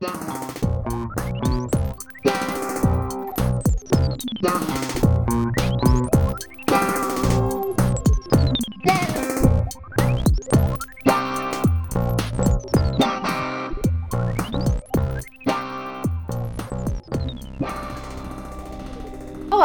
Olá 0.00 0.10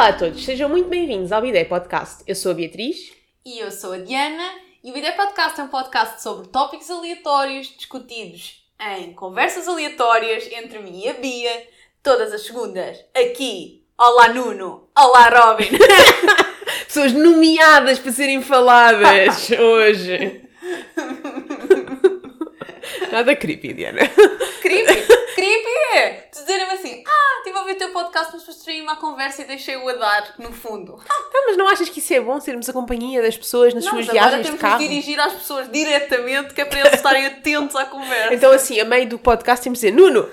a 0.08 0.12
todos, 0.12 0.44
sejam 0.44 0.68
muito 0.68 0.88
bem-vindos 0.88 1.30
ao 1.30 1.40
Bidé 1.40 1.64
Podcast. 1.64 2.24
Eu 2.26 2.34
sou 2.34 2.50
a 2.50 2.54
Beatriz. 2.54 3.12
E 3.46 3.60
eu 3.60 3.70
sou 3.70 3.92
a 3.92 3.98
Diana 3.98 4.50
e 4.82 4.90
o 4.90 4.98
Ideia 4.98 5.14
Podcast 5.14 5.60
é 5.60 5.62
um 5.62 5.68
podcast 5.68 6.20
sobre 6.20 6.48
tópicos 6.48 6.90
aleatórios 6.90 7.68
discutidos 7.68 8.63
em 8.80 9.12
conversas 9.12 9.68
aleatórias 9.68 10.48
entre 10.52 10.78
mim 10.78 11.02
e 11.04 11.08
a 11.08 11.14
Bia, 11.14 11.68
todas 12.02 12.32
as 12.32 12.42
segundas, 12.42 12.98
aqui. 13.14 13.82
Olá 13.96 14.28
Nuno, 14.28 14.88
olá 14.98 15.28
Robin. 15.28 15.70
Pessoas 16.86 17.12
nomeadas 17.12 17.98
para 18.00 18.12
serem 18.12 18.42
faladas 18.42 19.50
hoje. 19.56 20.42
Nada 23.12 23.36
creepy, 23.36 23.72
Diana. 23.72 24.00
creepy, 24.60 25.06
creepy 25.34 25.96
é 25.96 26.28
dizerem-me 26.32 26.72
assim, 26.72 27.02
ah, 27.06 27.38
estive 27.38 27.56
a 27.56 27.60
ouvir 27.60 27.72
o 27.72 27.78
teu 27.78 27.88
podcast, 27.92 28.30
mas 28.32 28.44
distraí-me 28.46 28.88
à 28.88 28.96
conversa 28.96 29.42
e 29.42 29.44
deixei-o 29.44 29.88
a 29.88 29.92
dar, 29.94 30.34
no 30.38 30.52
fundo. 30.52 30.98
Então, 31.04 31.46
mas 31.46 31.56
não 31.56 31.68
achas 31.68 31.88
que 31.88 31.98
isso 31.98 32.14
é 32.14 32.20
bom, 32.20 32.40
sermos 32.40 32.68
a 32.68 32.72
companhia 32.72 33.20
das 33.22 33.36
pessoas 33.36 33.74
nas 33.74 33.84
Não, 33.84 33.92
suas 33.92 34.08
agora 34.08 34.20
viagens 34.28 34.38
de 34.40 34.44
temos 34.44 34.58
de 34.60 34.62
carro? 34.62 34.78
dirigir 34.78 35.20
às 35.20 35.32
pessoas 35.32 35.70
diretamente, 35.70 36.54
que 36.54 36.60
é 36.60 36.64
para 36.64 36.80
eles 36.80 36.94
estarem 36.94 37.26
atentos 37.26 37.76
à 37.76 37.84
conversa. 37.86 38.34
Então, 38.34 38.52
assim, 38.52 38.78
a 38.80 38.84
meio 38.84 39.08
do 39.08 39.18
podcast 39.18 39.62
temos 39.62 39.78
de 39.80 39.90
dizer 39.90 39.96
Nuno, 40.00 40.28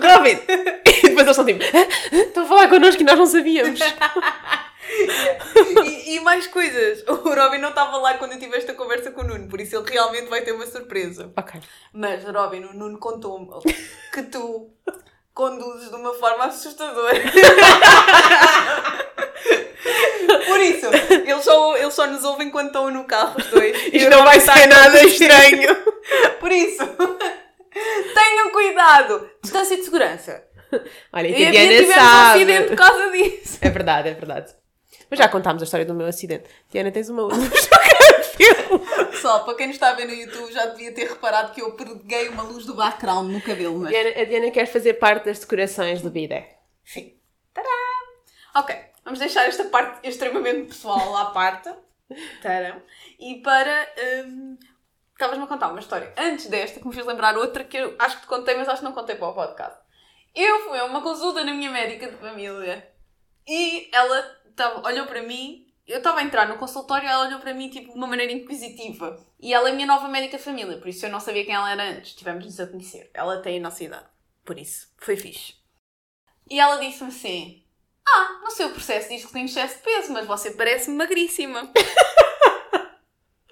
Robin. 0.00 0.38
E 1.04 1.08
depois 1.08 1.26
eles 1.26 1.36
estão 1.36 1.44
tipo, 1.44 1.64
"Hã? 1.76 1.80
Hã? 2.12 2.16
estão 2.22 2.44
a 2.44 2.46
falar 2.46 2.68
connosco 2.68 3.00
e 3.02 3.04
nós 3.04 3.18
não 3.18 3.26
sabíamos. 3.26 3.80
e, 5.84 6.16
e 6.16 6.20
mais 6.20 6.46
coisas. 6.46 7.02
O 7.08 7.34
Robin 7.34 7.58
não 7.58 7.68
estava 7.70 7.96
lá 7.98 8.14
quando 8.14 8.32
eu 8.32 8.38
tive 8.38 8.56
esta 8.56 8.74
conversa 8.74 9.10
com 9.12 9.20
o 9.22 9.24
Nuno, 9.24 9.48
por 9.48 9.60
isso 9.60 9.76
ele 9.76 9.88
realmente 9.90 10.28
vai 10.28 10.42
ter 10.42 10.52
uma 10.52 10.66
surpresa. 10.66 11.32
ok. 11.36 11.60
Mas, 11.92 12.24
Robin, 12.24 12.64
o 12.64 12.72
Nuno 12.74 12.98
contou-me 12.98 13.48
que 14.12 14.22
tu 14.24 14.70
conduzes 15.34 15.88
de 15.88 15.94
uma 15.96 16.12
forma 16.14 16.44
assustadora. 16.46 17.18
Por 20.46 20.60
isso, 20.60 20.86
eles 21.26 21.44
só, 21.44 21.76
eles 21.76 21.94
só 21.94 22.06
nos 22.06 22.24
ouvem 22.24 22.50
quando 22.50 22.66
estão 22.68 22.90
no 22.90 23.04
carro 23.04 23.36
os 23.38 23.46
dois. 23.46 23.76
E 23.92 23.96
Isto 23.98 24.10
não 24.10 24.24
vai 24.24 24.40
ser 24.40 24.66
nada 24.66 25.02
estranho. 25.04 25.74
Por 26.40 26.50
isso, 26.52 26.84
tenham 28.14 28.50
cuidado. 28.50 29.28
Distância 29.42 29.76
de 29.76 29.84
segurança. 29.84 30.42
Olha, 31.12 31.28
E 31.28 31.46
a 31.46 31.50
Diana 31.50 31.82
um 31.82 31.92
sabe. 31.92 32.30
acidente 32.42 32.68
por 32.68 32.76
causa 32.76 33.10
disso. 33.10 33.58
É 33.60 33.68
verdade, 33.70 34.08
é 34.08 34.14
verdade. 34.14 34.54
Mas 35.12 35.18
já 35.18 35.28
contámos 35.28 35.62
a 35.62 35.64
história 35.64 35.84
do 35.84 35.92
meu 35.92 36.06
acidente. 36.06 36.48
Diana, 36.70 36.90
tens 36.90 37.10
uma 37.10 37.24
luz 37.24 37.36
no 37.36 37.50
cabelo. 37.50 39.10
Pessoal, 39.10 39.44
para 39.44 39.54
quem 39.56 39.66
nos 39.66 39.76
está 39.76 39.90
a 39.90 39.92
ver 39.92 40.06
no 40.06 40.14
YouTube, 40.14 40.50
já 40.50 40.64
devia 40.64 40.90
ter 40.94 41.06
reparado 41.06 41.52
que 41.52 41.60
eu 41.60 41.72
peguei 41.72 42.30
uma 42.30 42.42
luz 42.44 42.64
do 42.64 42.74
background 42.74 43.30
no 43.30 43.38
cabelo, 43.42 43.78
mas... 43.78 43.90
Diana, 43.90 44.22
a 44.22 44.24
Diana 44.24 44.50
quer 44.50 44.64
fazer 44.64 44.94
parte 44.94 45.26
das 45.26 45.38
decorações 45.38 46.00
do 46.00 46.08
Bidé. 46.08 46.56
Sim. 46.82 47.14
Tadá! 47.52 47.68
Ok, 48.56 48.74
vamos 49.04 49.18
deixar 49.18 49.46
esta 49.46 49.64
parte 49.64 50.08
extremamente 50.08 50.68
pessoal 50.68 51.14
à 51.14 51.26
parte. 51.26 51.70
Tadã. 52.40 52.76
E 53.20 53.34
para. 53.42 53.86
hum, 54.24 54.56
Estavas-me 55.12 55.44
a 55.44 55.46
contar 55.46 55.68
uma 55.68 55.80
história 55.80 56.10
antes 56.16 56.46
desta 56.46 56.80
que 56.80 56.86
me 56.86 56.94
fez 56.94 57.04
lembrar 57.04 57.36
outra 57.36 57.64
que 57.64 57.76
eu 57.76 57.94
acho 57.98 58.16
que 58.16 58.22
te 58.22 58.28
contei, 58.28 58.56
mas 58.56 58.66
acho 58.66 58.78
que 58.78 58.84
não 58.84 58.92
contei 58.92 59.14
para 59.16 59.28
o 59.28 59.34
podcast. 59.34 59.78
Eu 60.34 60.60
fui 60.60 60.78
a 60.78 60.86
uma 60.86 61.02
consulta 61.02 61.44
na 61.44 61.52
minha 61.52 61.70
médica 61.70 62.10
de 62.10 62.16
família 62.16 62.90
e 63.46 63.90
ela 63.92 64.40
tava, 64.56 64.86
olhou 64.86 65.06
para 65.06 65.22
mim. 65.22 65.66
Eu 65.86 65.98
estava 65.98 66.20
a 66.20 66.22
entrar 66.22 66.46
no 66.46 66.58
consultório 66.58 67.06
e 67.06 67.10
ela 67.10 67.26
olhou 67.26 67.40
para 67.40 67.52
mim 67.52 67.68
tipo 67.68 67.90
de 67.90 67.98
uma 67.98 68.06
maneira 68.06 68.32
inquisitiva. 68.32 69.18
E 69.40 69.52
ela 69.52 69.68
é 69.68 69.72
a 69.72 69.74
minha 69.74 69.86
nova 69.86 70.08
médica 70.08 70.38
família, 70.38 70.78
por 70.78 70.88
isso 70.88 71.04
eu 71.04 71.10
não 71.10 71.18
sabia 71.18 71.44
quem 71.44 71.54
ela 71.54 71.70
era 71.70 71.90
antes. 71.90 72.14
Tivemos-nos 72.14 72.60
a 72.60 72.66
conhecer. 72.66 73.10
Ela 73.12 73.42
tem 73.42 73.58
a 73.58 73.62
nossa 73.62 73.82
idade. 73.82 74.06
Por 74.44 74.58
isso, 74.58 74.88
foi 74.96 75.16
fixe. 75.16 75.54
E 76.48 76.60
ela 76.60 76.76
disse-me 76.76 77.08
assim: 77.08 77.64
Ah, 78.06 78.40
no 78.44 78.50
seu 78.50 78.70
processo 78.70 79.08
diz 79.08 79.24
que 79.24 79.32
tem 79.32 79.44
excesso 79.44 79.76
de 79.76 79.82
peso, 79.82 80.12
mas 80.12 80.26
você 80.26 80.52
parece-me 80.52 80.96
magríssima. 80.96 81.70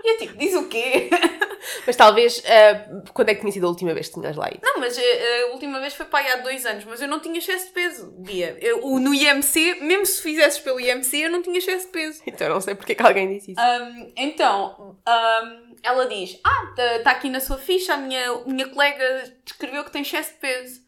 e 0.03 0.13
eu 0.15 0.19
tipo, 0.19 0.37
diz 0.37 0.55
o 0.55 0.69
quê? 0.69 1.11
Mas 1.87 1.97
talvez, 1.97 2.43
ah, 2.47 3.03
quando 3.13 3.29
é 3.29 3.35
que 3.35 3.41
tinha 3.41 3.53
sido 3.53 3.67
a 3.67 3.69
última 3.69 3.93
vez 3.93 4.09
que 4.09 4.15
tinhas 4.15 4.37
lá 4.37 4.49
ido? 4.49 4.61
Não, 4.63 4.81
mas 4.81 4.97
eh, 4.97 5.43
a 5.43 5.53
última 5.53 5.79
vez 5.79 5.95
foi 5.95 6.07
para 6.07 6.25
aí 6.25 6.33
há 6.33 6.37
dois 6.37 6.65
anos, 6.65 6.85
mas 6.85 7.03
eu 7.03 7.09
não 7.09 7.21
tinha 7.21 7.39
excesso 7.39 7.67
de 7.67 7.73
peso, 7.73 8.11
Bia. 8.19 8.57
Eu, 8.61 8.81
no 8.99 9.15
IMC, 9.15 9.77
mesmo 9.83 10.07
se 10.07 10.23
fizesses 10.23 10.59
pelo 10.59 10.81
IMC, 10.81 11.19
eu 11.19 11.31
não 11.31 11.43
tinha 11.43 11.59
excesso 11.59 11.87
de 11.87 11.93
peso. 11.93 12.23
Então 12.27 12.49
não 12.49 12.61
sei 12.61 12.75
porque 12.75 12.95
que 12.95 13.03
alguém 13.03 13.35
disse 13.35 13.53
isso. 13.53 13.61
Ahm, 13.61 14.13
então, 14.17 14.99
ahm, 15.07 15.75
ela 15.83 16.07
diz: 16.07 16.41
Ah, 16.45 16.97
está 16.97 17.11
aqui 17.11 17.29
na 17.29 17.41
sua 17.41 17.59
ficha, 17.59 17.95
a 17.95 17.97
minha, 17.99 18.43
minha 18.47 18.69
colega 18.69 19.33
descreveu 19.45 19.85
que 19.85 19.91
tem 19.91 20.03
excesso 20.03 20.33
de 20.33 20.39
peso. 20.39 20.81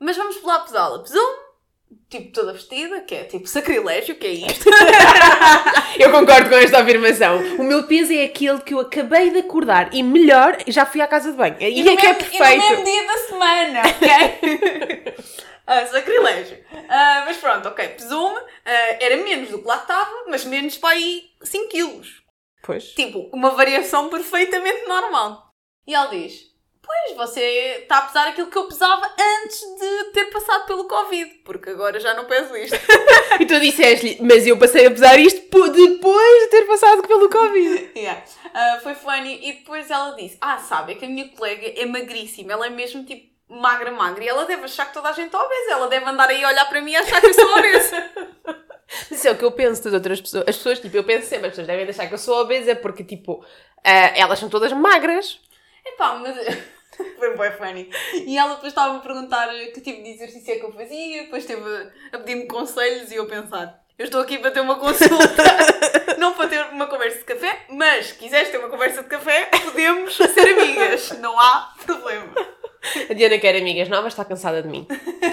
Mas 0.00 0.16
vamos 0.16 0.42
lá 0.42 0.60
pesá-la. 0.60 1.02
Pesou-me, 1.02 1.45
tipo 2.08 2.32
toda 2.32 2.52
vestida, 2.52 3.00
que 3.00 3.14
é 3.14 3.24
tipo 3.24 3.46
sacrilégio, 3.46 4.14
que 4.16 4.26
é 4.26 4.30
isto. 4.30 4.68
Eu 5.98 6.10
concordo 6.10 6.48
com 6.50 6.56
esta 6.56 6.80
afirmação. 6.80 7.38
O 7.58 7.64
meu 7.64 7.84
peso 7.86 8.12
é 8.12 8.24
aquele 8.24 8.60
que 8.60 8.74
eu 8.74 8.80
acabei 8.80 9.30
de 9.30 9.38
acordar 9.38 9.92
e 9.94 10.02
melhor, 10.02 10.56
já 10.66 10.84
fui 10.84 11.00
à 11.00 11.06
casa 11.08 11.30
de 11.30 11.36
banho. 11.36 11.56
E, 11.60 11.82
no 11.82 11.90
é 11.90 11.96
que 11.96 12.06
é 12.06 12.12
mesmo- 12.12 12.34
E 12.34 12.38
no 12.38 12.44
mesmo 12.44 12.60
perfeito. 12.60 12.84
dia 12.84 13.06
da 13.06 13.18
semana, 13.18 13.82
ok? 13.88 15.14
ah, 15.66 15.86
sacrilégio. 15.86 16.58
Ah, 16.88 17.22
mas 17.26 17.36
pronto, 17.38 17.68
ok. 17.68 17.88
Pesou-me, 17.88 18.38
ah, 18.64 18.96
era 19.00 19.16
menos 19.16 19.48
do 19.50 19.58
que 19.60 19.66
lá 19.68 19.76
estava, 19.76 20.24
mas 20.28 20.44
menos 20.44 20.76
para 20.78 20.90
aí 20.90 21.22
5 21.42 21.68
quilos. 21.68 22.22
Pois. 22.62 22.84
Tipo, 22.94 23.30
uma 23.32 23.50
variação 23.50 24.08
perfeitamente 24.08 24.86
normal. 24.86 25.50
E 25.86 25.94
ela 25.94 26.06
diz: 26.06 26.40
Pois, 26.86 27.16
você 27.16 27.40
está 27.82 27.98
a 27.98 28.02
pesar 28.02 28.28
aquilo 28.28 28.46
que 28.48 28.56
eu 28.56 28.68
pesava 28.68 29.04
antes 29.42 29.60
de 29.60 30.04
ter 30.12 30.26
passado 30.26 30.66
pelo 30.66 30.84
Covid, 30.86 31.30
porque 31.44 31.70
agora 31.70 31.98
já 31.98 32.14
não 32.14 32.26
peso 32.26 32.56
isto. 32.56 32.76
E 33.40 33.44
tu 33.44 33.58
disseste-lhe, 33.60 34.18
mas 34.22 34.46
eu 34.46 34.56
passei 34.56 34.86
a 34.86 34.90
pesar 34.90 35.18
isto 35.18 35.40
po- 35.50 35.68
depois 35.68 36.42
de 36.44 36.46
ter 36.50 36.62
passado 36.66 37.02
pelo 37.02 37.28
Covid. 37.28 37.90
Yeah. 37.96 38.22
Ah, 38.54 38.78
foi 38.82 38.94
funny. 38.94 39.40
E 39.48 39.52
depois 39.54 39.90
ela 39.90 40.12
disse: 40.12 40.38
Ah, 40.40 40.58
sabe, 40.58 40.92
é 40.92 40.94
que 40.94 41.04
a 41.04 41.08
minha 41.08 41.28
colega 41.30 41.66
é 41.76 41.84
magríssima, 41.86 42.52
ela 42.52 42.66
é 42.66 42.70
mesmo 42.70 43.04
tipo 43.04 43.34
magra, 43.48 43.90
magra. 43.90 44.22
E 44.24 44.28
ela 44.28 44.44
deve 44.44 44.64
achar 44.64 44.86
que 44.86 44.94
toda 44.94 45.08
a 45.08 45.12
gente 45.12 45.34
é 45.34 45.38
obesa. 45.38 45.72
Ela 45.72 45.88
deve 45.88 46.06
andar 46.06 46.28
aí 46.30 46.42
a 46.44 46.48
olhar 46.48 46.64
para 46.68 46.80
mim 46.80 46.92
e 46.92 46.96
achar 46.96 47.20
que 47.20 47.26
eu 47.26 47.34
sou 47.34 47.58
obesa. 47.58 48.10
Isso 49.10 49.26
é 49.26 49.32
o 49.32 49.36
que 49.36 49.44
eu 49.44 49.50
penso 49.52 49.82
das 49.84 49.92
outras 49.92 50.20
pessoas. 50.20 50.44
As 50.48 50.56
pessoas, 50.56 50.78
tipo, 50.80 50.96
eu 50.96 51.04
penso 51.04 51.26
sempre, 51.28 51.46
as 51.46 51.52
pessoas 51.52 51.66
devem 51.66 51.88
achar 51.88 52.06
que 52.06 52.14
eu 52.14 52.18
sou 52.18 52.40
obesa 52.40 52.74
porque, 52.76 53.02
tipo, 53.04 53.44
ah, 53.84 54.12
elas 54.16 54.38
são 54.38 54.48
todas 54.48 54.72
magras. 54.72 55.40
Epá, 55.84 56.14
mas. 56.14 56.36
Foi 57.18 57.36
bem 57.36 57.52
funny. 57.52 57.90
E 58.26 58.36
ela 58.36 58.54
depois 58.54 58.72
estava 58.72 58.96
a 58.96 59.00
perguntar 59.00 59.48
que 59.72 59.80
tipo 59.80 60.02
de 60.02 60.10
exercício 60.10 60.54
é 60.54 60.56
que 60.56 60.64
eu 60.64 60.72
fazia, 60.72 61.22
depois 61.22 61.42
esteve 61.42 61.90
a 62.12 62.18
pedir-me 62.18 62.46
conselhos 62.46 63.10
e 63.10 63.16
eu 63.16 63.26
pensar. 63.26 63.82
Eu 63.98 64.04
estou 64.04 64.20
aqui 64.20 64.36
para 64.38 64.50
ter 64.50 64.60
uma 64.60 64.78
consulta, 64.78 65.42
não 66.18 66.34
para 66.34 66.48
ter 66.48 66.66
uma 66.66 66.86
conversa 66.86 67.18
de 67.18 67.24
café, 67.24 67.64
mas 67.70 68.08
se 68.08 68.14
quiseres 68.16 68.50
ter 68.50 68.58
uma 68.58 68.68
conversa 68.68 69.02
de 69.02 69.08
café, 69.08 69.46
podemos 69.64 70.14
ser 70.14 70.48
amigas, 70.52 71.18
não 71.18 71.38
há 71.40 71.72
problema. 71.84 72.34
A 73.10 73.12
Diana 73.14 73.38
quer 73.38 73.56
amigas 73.56 73.88
novas, 73.88 74.12
está 74.12 74.24
cansada 74.24 74.62
de 74.62 74.68
mim. 74.68 74.86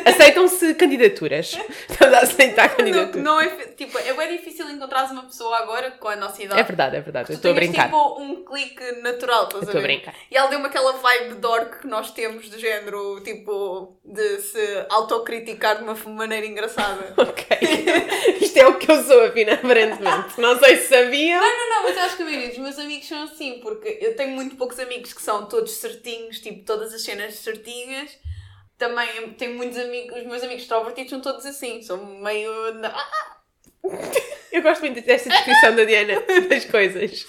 Aceitam-se 0.06 0.74
candidaturas. 0.76 1.58
Estamos 1.90 2.14
a 2.14 2.20
aceitar 2.20 2.70
Não, 2.70 2.76
candidaturas. 2.76 3.24
não 3.24 3.40
é, 3.42 3.48
tipo, 3.76 3.98
é 3.98 4.14
bem 4.14 4.38
difícil 4.38 4.70
encontrar 4.70 5.12
uma 5.12 5.24
pessoa 5.24 5.58
agora 5.58 5.92
com 5.92 6.08
a 6.08 6.16
nossa 6.16 6.42
idade. 6.42 6.60
É 6.60 6.64
verdade, 6.64 6.96
é 6.98 7.02
verdade. 7.02 7.32
Eu 7.32 7.36
estou 7.36 7.52
a 7.52 7.54
brincar. 7.54 7.86
tipo 7.86 8.22
um 8.22 8.44
clique 8.44 8.84
natural, 9.02 9.46
estás 9.46 9.64
estou 9.64 9.80
a 9.80 9.82
brincar. 9.84 10.14
E 10.30 10.38
ela 10.38 10.48
deu-me 10.50 10.66
aquela 10.68 10.94
vibe 10.94 11.36
dork 11.36 11.80
que 11.82 11.88
nós 11.88 12.12
temos 12.12 12.50
do 12.50 12.60
género, 12.60 13.22
tipo, 13.24 13.98
de 14.04 14.40
se 14.40 14.86
autocriticar 14.90 15.78
de 15.78 15.84
uma 15.84 15.96
maneira 16.14 16.46
engraçada. 16.46 17.14
Ok. 17.34 17.58
Isto 18.42 18.58
é 18.60 18.68
o 18.68 18.78
que 18.78 18.92
eu 18.92 19.02
sou, 19.04 19.26
afim, 19.26 19.44
aparentemente. 19.50 20.40
Não 20.40 20.58
sei 20.60 20.78
se 20.78 20.90
sabiam. 20.90 21.40
Não, 21.40 21.58
não, 21.58 21.70
não, 21.70 21.84
mas 21.84 21.98
acho 21.98 22.18
que 22.18 22.22
a 22.24 22.26
maioria 22.26 22.50
dos 22.50 22.58
meus 22.58 22.78
amigos 22.80 23.08
são 23.08 23.24
assim, 23.24 23.60
porque 23.62 23.98
eu 24.02 24.16
tenho 24.16 24.32
muito 24.32 24.56
poucos 24.56 24.80
amigos 24.80 25.14
que 25.14 25.22
são 25.22 25.46
todos 25.46 25.72
certinhos, 25.78 26.40
tipo, 26.40 26.64
todas 26.64 26.94
as 26.94 27.02
cenas 27.02 27.36
certinhas. 27.44 28.18
Também 28.78 29.34
tenho 29.34 29.56
muitos 29.56 29.78
amigos, 29.78 30.18
os 30.18 30.26
meus 30.26 30.44
amigos 30.44 30.64
extrovertidos 30.64 31.10
são 31.12 31.22
todos 31.22 31.46
assim, 31.46 31.82
são 31.82 32.04
meio. 32.22 32.52
Ah, 32.86 33.38
Eu 34.52 34.62
gosto 34.62 34.82
muito 34.82 35.02
desta 35.02 35.30
descrição 35.30 35.76
da 35.76 35.84
Diana 35.84 36.20
das 36.50 36.66
coisas. 36.66 37.26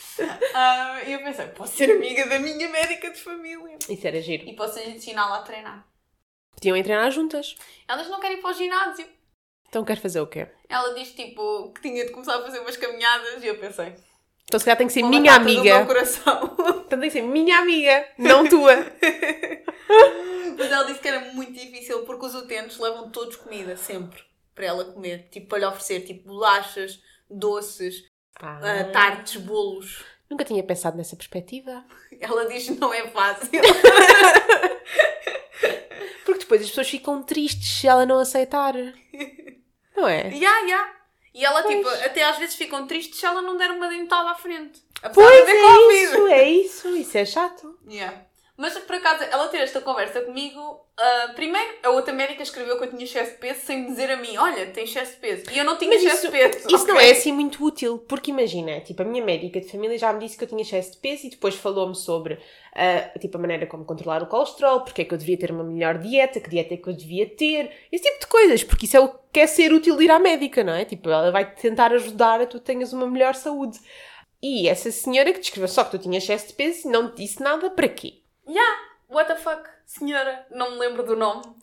ah, 0.55 1.01
E 1.07 1.13
eu 1.13 1.19
pensei, 1.21 1.47
posso 1.49 1.77
ser 1.77 1.91
amiga 1.91 2.27
da 2.27 2.39
minha 2.39 2.69
médica 2.69 3.11
de 3.11 3.21
família. 3.21 3.77
Isso 3.89 4.07
era 4.07 4.21
giro. 4.21 4.49
E 4.49 4.55
posso 4.55 4.79
ensiná-la 4.81 5.39
a 5.39 5.43
treinar. 5.43 5.87
Podiam 6.55 6.77
ir 6.77 6.85
treinar 6.85 7.11
juntas. 7.11 7.57
Elas 7.89 8.09
não 8.09 8.21
querem 8.21 8.39
ir 8.39 8.41
para 8.41 8.51
o 8.51 8.55
ginásio. 8.55 9.07
Então 9.69 9.85
queres 9.85 10.01
fazer 10.03 10.21
o 10.21 10.27
quê? 10.27 10.47
Ela 10.69 10.95
diz 10.95 11.13
tipo 11.13 11.73
que 11.73 11.83
tinha 11.83 12.05
de 12.07 12.13
começar 12.13 12.37
a 12.37 12.43
fazer 12.43 12.61
umas 12.61 12.77
caminhadas 12.77 13.43
e 13.43 13.47
eu 13.49 13.59
pensei. 13.59 13.93
Então 14.45 14.59
se 14.61 14.65
calhar 14.65 14.79
tem 14.79 14.87
que 14.87 14.93
ser 14.93 15.01
"Vou 15.01 15.11
minha 15.11 15.33
matar 15.33 15.45
todo 15.45 15.59
o 15.59 15.63
meu 15.65 15.75
amiga. 15.75 15.87
coração. 15.87 16.57
Então 16.87 17.01
tem 17.01 17.09
que 17.09 17.11
ser 17.11 17.23
minha 17.23 17.59
amiga, 17.59 18.09
não 18.17 18.49
tua. 18.49 18.75
Mas 20.59 20.71
ela 20.73 20.85
disse 20.85 21.01
que 21.01 21.09
era 21.09 21.33
muito 21.33 21.53
difícil 21.53 22.03
porque 22.05 22.27
os 22.27 22.35
utentes 22.35 22.79
levam 22.79 23.11
todos 23.11 23.37
comida, 23.37 23.77
sempre, 23.77 24.23
para 24.55 24.67
ela 24.67 24.85
comer. 24.85 25.29
Tipo, 25.31 25.49
para 25.49 25.59
lhe 25.59 25.67
oferecer, 25.67 26.01
tipo, 26.05 26.29
bolachas, 26.29 27.01
doces, 27.29 28.05
Ah, 28.41 28.61
ah, 28.63 28.85
tartes, 28.93 29.37
bolos. 29.41 30.05
Nunca 30.31 30.45
tinha 30.45 30.63
pensado 30.63 30.97
nessa 30.97 31.15
perspectiva. 31.17 31.85
Ela 32.21 32.47
diz 32.47 32.65
que 32.65 32.73
não 32.73 32.93
é 32.95 33.07
fácil. 33.09 33.51
Porque 36.25 36.41
depois 36.41 36.63
as 36.63 36.69
pessoas 36.69 36.89
ficam 36.89 37.23
tristes 37.23 37.69
se 37.81 37.87
ela 37.87 38.07
não 38.07 38.19
aceitar. 38.19 38.75
Não 39.97 40.09
é? 40.09 40.29
Ya, 40.35 40.61
ya. 40.61 40.95
E 41.35 41.45
ela, 41.45 41.63
Pois. 41.63 41.77
tipo, 41.77 41.89
até 41.89 42.25
às 42.25 42.39
vezes 42.39 42.55
ficam 42.55 42.87
tristes 42.87 43.19
se 43.21 43.27
ela 43.27 43.43
não 43.43 43.57
der 43.57 43.71
uma 43.71 43.89
dentada 43.89 44.31
à 44.31 44.35
frente. 44.35 44.83
Apesar 45.03 45.13
Pois 45.29 45.49
é 45.49 45.61
Covid. 45.63 46.03
isso, 46.05 46.27
é 46.29 46.49
isso. 46.51 46.89
Isso 46.97 47.19
é 47.19 47.25
chato. 47.25 47.79
Yeah. 47.89 48.25
Mas 48.57 48.79
por 48.79 48.95
acaso, 48.95 49.25
ela 49.25 49.49
ter 49.49 49.59
esta 49.59 49.81
conversa 49.81 50.21
comigo, 50.21 50.87
ah, 50.97 51.33
primeiro 51.35 51.75
a 51.83 51.91
outra 51.91 52.13
médica 52.15 52.43
escreveu 52.43 52.79
que 52.79 52.85
eu 52.85 52.91
tinha 52.91 53.03
excesso 53.03 53.33
de 53.33 53.39
peso 53.39 53.61
sem 53.67 53.85
dizer 53.85 54.11
a 54.13 54.17
mim: 54.17 54.37
Olha, 54.37 54.67
tem 54.71 54.85
excesso 54.85 55.15
de 55.15 55.19
peso. 55.19 55.51
E 55.51 55.59
eu 55.59 55.65
não 55.65 55.77
tinha 55.77 55.91
Mas 55.91 56.03
excesso 56.05 56.27
isso, 56.29 56.31
de 56.31 56.39
peso. 56.39 56.69
isso 56.71 56.87
não 56.87 56.95
ok? 56.95 57.09
é 57.09 57.11
assim 57.11 57.33
muito 57.33 57.65
útil, 57.65 57.99
porque 58.09 58.31
imagina, 58.31 58.81
tipo, 58.81 59.03
a 59.03 59.05
minha 59.05 59.25
médica 59.25 59.61
de 59.61 59.69
família 59.69 59.99
já 59.99 60.13
me 60.13 60.21
disse 60.21 60.39
que 60.39 60.45
eu 60.45 60.49
tinha 60.49 60.63
excesso 60.63 60.93
de 60.93 60.99
peso 60.99 61.27
e 61.27 61.31
depois 61.31 61.57
falou-me 61.57 61.97
sobre 61.97 62.39
ah, 62.75 63.11
tipo, 63.19 63.37
a 63.37 63.41
maneira 63.41 63.67
como 63.67 63.85
controlar 63.85 64.23
o 64.23 64.27
colesterol, 64.27 64.83
porque 64.83 65.03
é 65.03 65.05
que 65.05 65.15
eu 65.15 65.19
devia 65.19 65.37
ter 65.39 65.51
uma 65.51 65.65
melhor 65.65 65.99
dieta, 65.99 66.39
que 66.41 66.49
dieta 66.51 66.75
é 66.75 66.77
que 66.77 66.89
eu 66.89 66.95
devia 66.95 67.29
ter, 67.29 67.71
esse 67.91 68.05
tipo 68.05 68.21
de 68.21 68.27
coisas, 68.29 68.63
porque 68.63 68.87
isso 68.87 68.97
é 68.97 69.01
o 69.01 69.09
que 69.33 69.41
é 69.41 69.47
ser 69.49 69.73
útil 69.73 69.97
de 69.97 70.05
ir 70.05 70.11
à 70.13 70.19
médica, 70.21 70.63
não 70.63 70.75
é? 70.75 70.85
Tipo, 70.85 71.11
ela 71.11 71.33
vai 71.33 71.55
tentar 71.55 71.93
ajudar 71.93 72.41
a 72.41 72.47
tu 72.47 72.61
tenhas 72.61 72.93
uma 72.93 73.07
melhor 73.07 73.35
saúde. 73.35 73.79
E 74.43 74.69
essa 74.69 74.91
senhora 74.93 75.33
que 75.33 75.41
descreveu 75.41 75.69
só 75.69 75.83
que 75.85 75.93
tu 75.93 75.99
tinhas 75.99 76.23
excesso 76.23 76.49
de 76.49 76.53
peso 76.53 76.87
e 76.87 76.91
não 76.91 77.11
te 77.11 77.23
disse 77.23 77.43
nada, 77.43 77.71
para 77.71 77.89
quê? 77.89 78.24
What 79.09 79.29
the 79.29 79.37
fuck, 79.37 79.69
senhora? 79.87 80.47
Não 80.51 80.73
me 80.73 80.79
lembro 80.79 81.03
do 81.05 81.15
nome. 81.17 81.43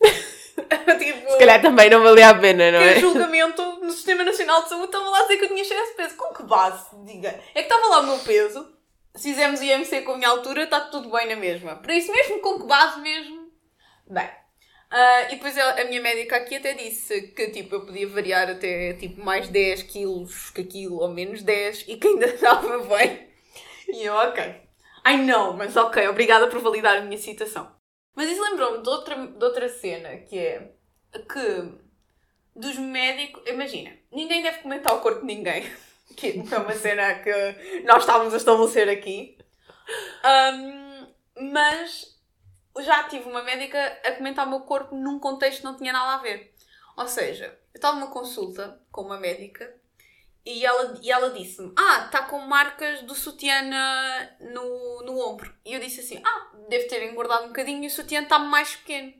tipo, 0.98 1.30
Se 1.32 1.38
calhar 1.38 1.60
também 1.60 1.90
não 1.90 2.02
valia 2.02 2.30
a 2.30 2.34
pena, 2.34 2.70
não 2.70 2.78
é? 2.80 2.98
julgamento 2.98 3.62
no 3.80 3.90
Sistema 3.90 4.22
Nacional 4.24 4.62
de 4.62 4.68
Saúde 4.70 4.86
estava 4.86 5.08
lá 5.10 5.18
a 5.18 5.22
dizer 5.22 5.36
que 5.38 5.44
eu 5.44 5.48
tinha 5.48 5.62
excesso 5.62 5.90
de 5.90 5.96
peso. 5.96 6.16
Com 6.16 6.32
que 6.34 6.42
base? 6.44 6.86
Diga. 7.04 7.28
É 7.54 7.62
que 7.62 7.72
estava 7.72 7.86
lá 7.88 8.00
o 8.00 8.06
meu 8.06 8.18
peso. 8.20 8.72
Se 9.14 9.30
fizermos 9.30 9.60
IMC 9.60 10.02
com 10.02 10.12
a 10.12 10.16
minha 10.16 10.28
altura, 10.30 10.62
está 10.64 10.80
tudo 10.80 11.10
bem 11.10 11.28
na 11.28 11.36
mesma. 11.36 11.76
Por 11.76 11.90
isso 11.90 12.10
mesmo, 12.10 12.40
com 12.40 12.60
que 12.60 12.66
base 12.66 13.00
mesmo? 13.00 13.50
Bem. 14.08 14.30
ah, 14.90 15.22
e 15.30 15.36
depois 15.36 15.56
ela- 15.56 15.80
a 15.80 15.84
minha 15.84 16.00
médica 16.00 16.36
aqui 16.36 16.56
até 16.56 16.72
disse 16.74 17.20
que 17.34 17.48
tipo, 17.50 17.74
eu 17.74 17.84
podia 17.84 18.08
variar 18.08 18.48
até 18.50 18.94
tipo, 18.94 19.22
mais 19.22 19.48
10 19.48 19.82
quilos 19.82 20.50
que 20.50 20.62
aquilo, 20.62 20.98
ou 21.00 21.08
menos 21.08 21.42
10, 21.42 21.84
e 21.88 21.96
que 21.96 22.08
ainda 22.08 22.26
estava 22.32 22.78
bem. 22.78 23.28
E 23.88 24.04
eu, 24.04 24.14
ok. 24.14 24.61
Ai 25.04 25.16
não, 25.18 25.56
mas 25.56 25.76
ok, 25.76 26.08
obrigada 26.08 26.48
por 26.48 26.60
validar 26.60 26.98
a 26.98 27.00
minha 27.00 27.18
citação. 27.18 27.74
Mas 28.14 28.30
isso 28.30 28.42
lembrou-me 28.42 28.82
de 28.82 28.88
outra, 28.88 29.26
de 29.26 29.44
outra 29.44 29.68
cena, 29.68 30.16
que 30.18 30.38
é 30.38 30.72
que 31.12 31.82
dos 32.54 32.76
médicos. 32.76 33.42
Imagina, 33.46 33.92
ninguém 34.10 34.42
deve 34.42 34.58
comentar 34.58 34.94
o 34.94 35.00
corpo 35.00 35.20
de 35.20 35.26
ninguém. 35.26 35.64
Que 36.14 36.44
é 36.52 36.58
uma 36.58 36.74
cena 36.74 37.14
que 37.20 37.32
nós 37.84 38.02
estávamos 38.02 38.34
a 38.34 38.36
estabelecer 38.36 38.86
aqui. 38.86 39.38
Ahm, 40.22 41.06
mas 41.52 42.18
já 42.80 43.04
tive 43.04 43.30
uma 43.30 43.42
médica 43.42 43.78
a 44.04 44.12
comentar 44.12 44.46
o 44.46 44.50
meu 44.50 44.60
corpo 44.60 44.94
num 44.94 45.18
contexto 45.18 45.60
que 45.60 45.64
não 45.64 45.76
tinha 45.76 45.90
nada 45.90 46.16
a 46.16 46.22
ver. 46.22 46.54
Ou 46.98 47.08
seja, 47.08 47.46
eu 47.46 47.78
estava 47.78 47.98
numa 47.98 48.12
consulta 48.12 48.78
com 48.90 49.00
uma 49.00 49.18
médica 49.18 49.74
e 50.44 50.64
ela, 50.64 50.98
e 51.00 51.10
ela 51.10 51.30
disse-me: 51.30 51.72
Ah, 51.76 52.04
está 52.06 52.22
com 52.24 52.38
marcas 52.40 53.02
do 53.02 53.14
sutiã 53.14 53.62
no, 54.40 55.02
no 55.02 55.18
ombro. 55.20 55.54
E 55.64 55.72
eu 55.72 55.80
disse 55.80 56.00
assim: 56.00 56.22
Ah, 56.24 56.50
deve 56.68 56.84
ter 56.86 57.02
engordado 57.10 57.44
um 57.44 57.48
bocadinho 57.48 57.84
e 57.84 57.86
o 57.86 57.90
sutiã 57.90 58.22
está 58.22 58.38
mais 58.38 58.74
pequeno. 58.76 59.12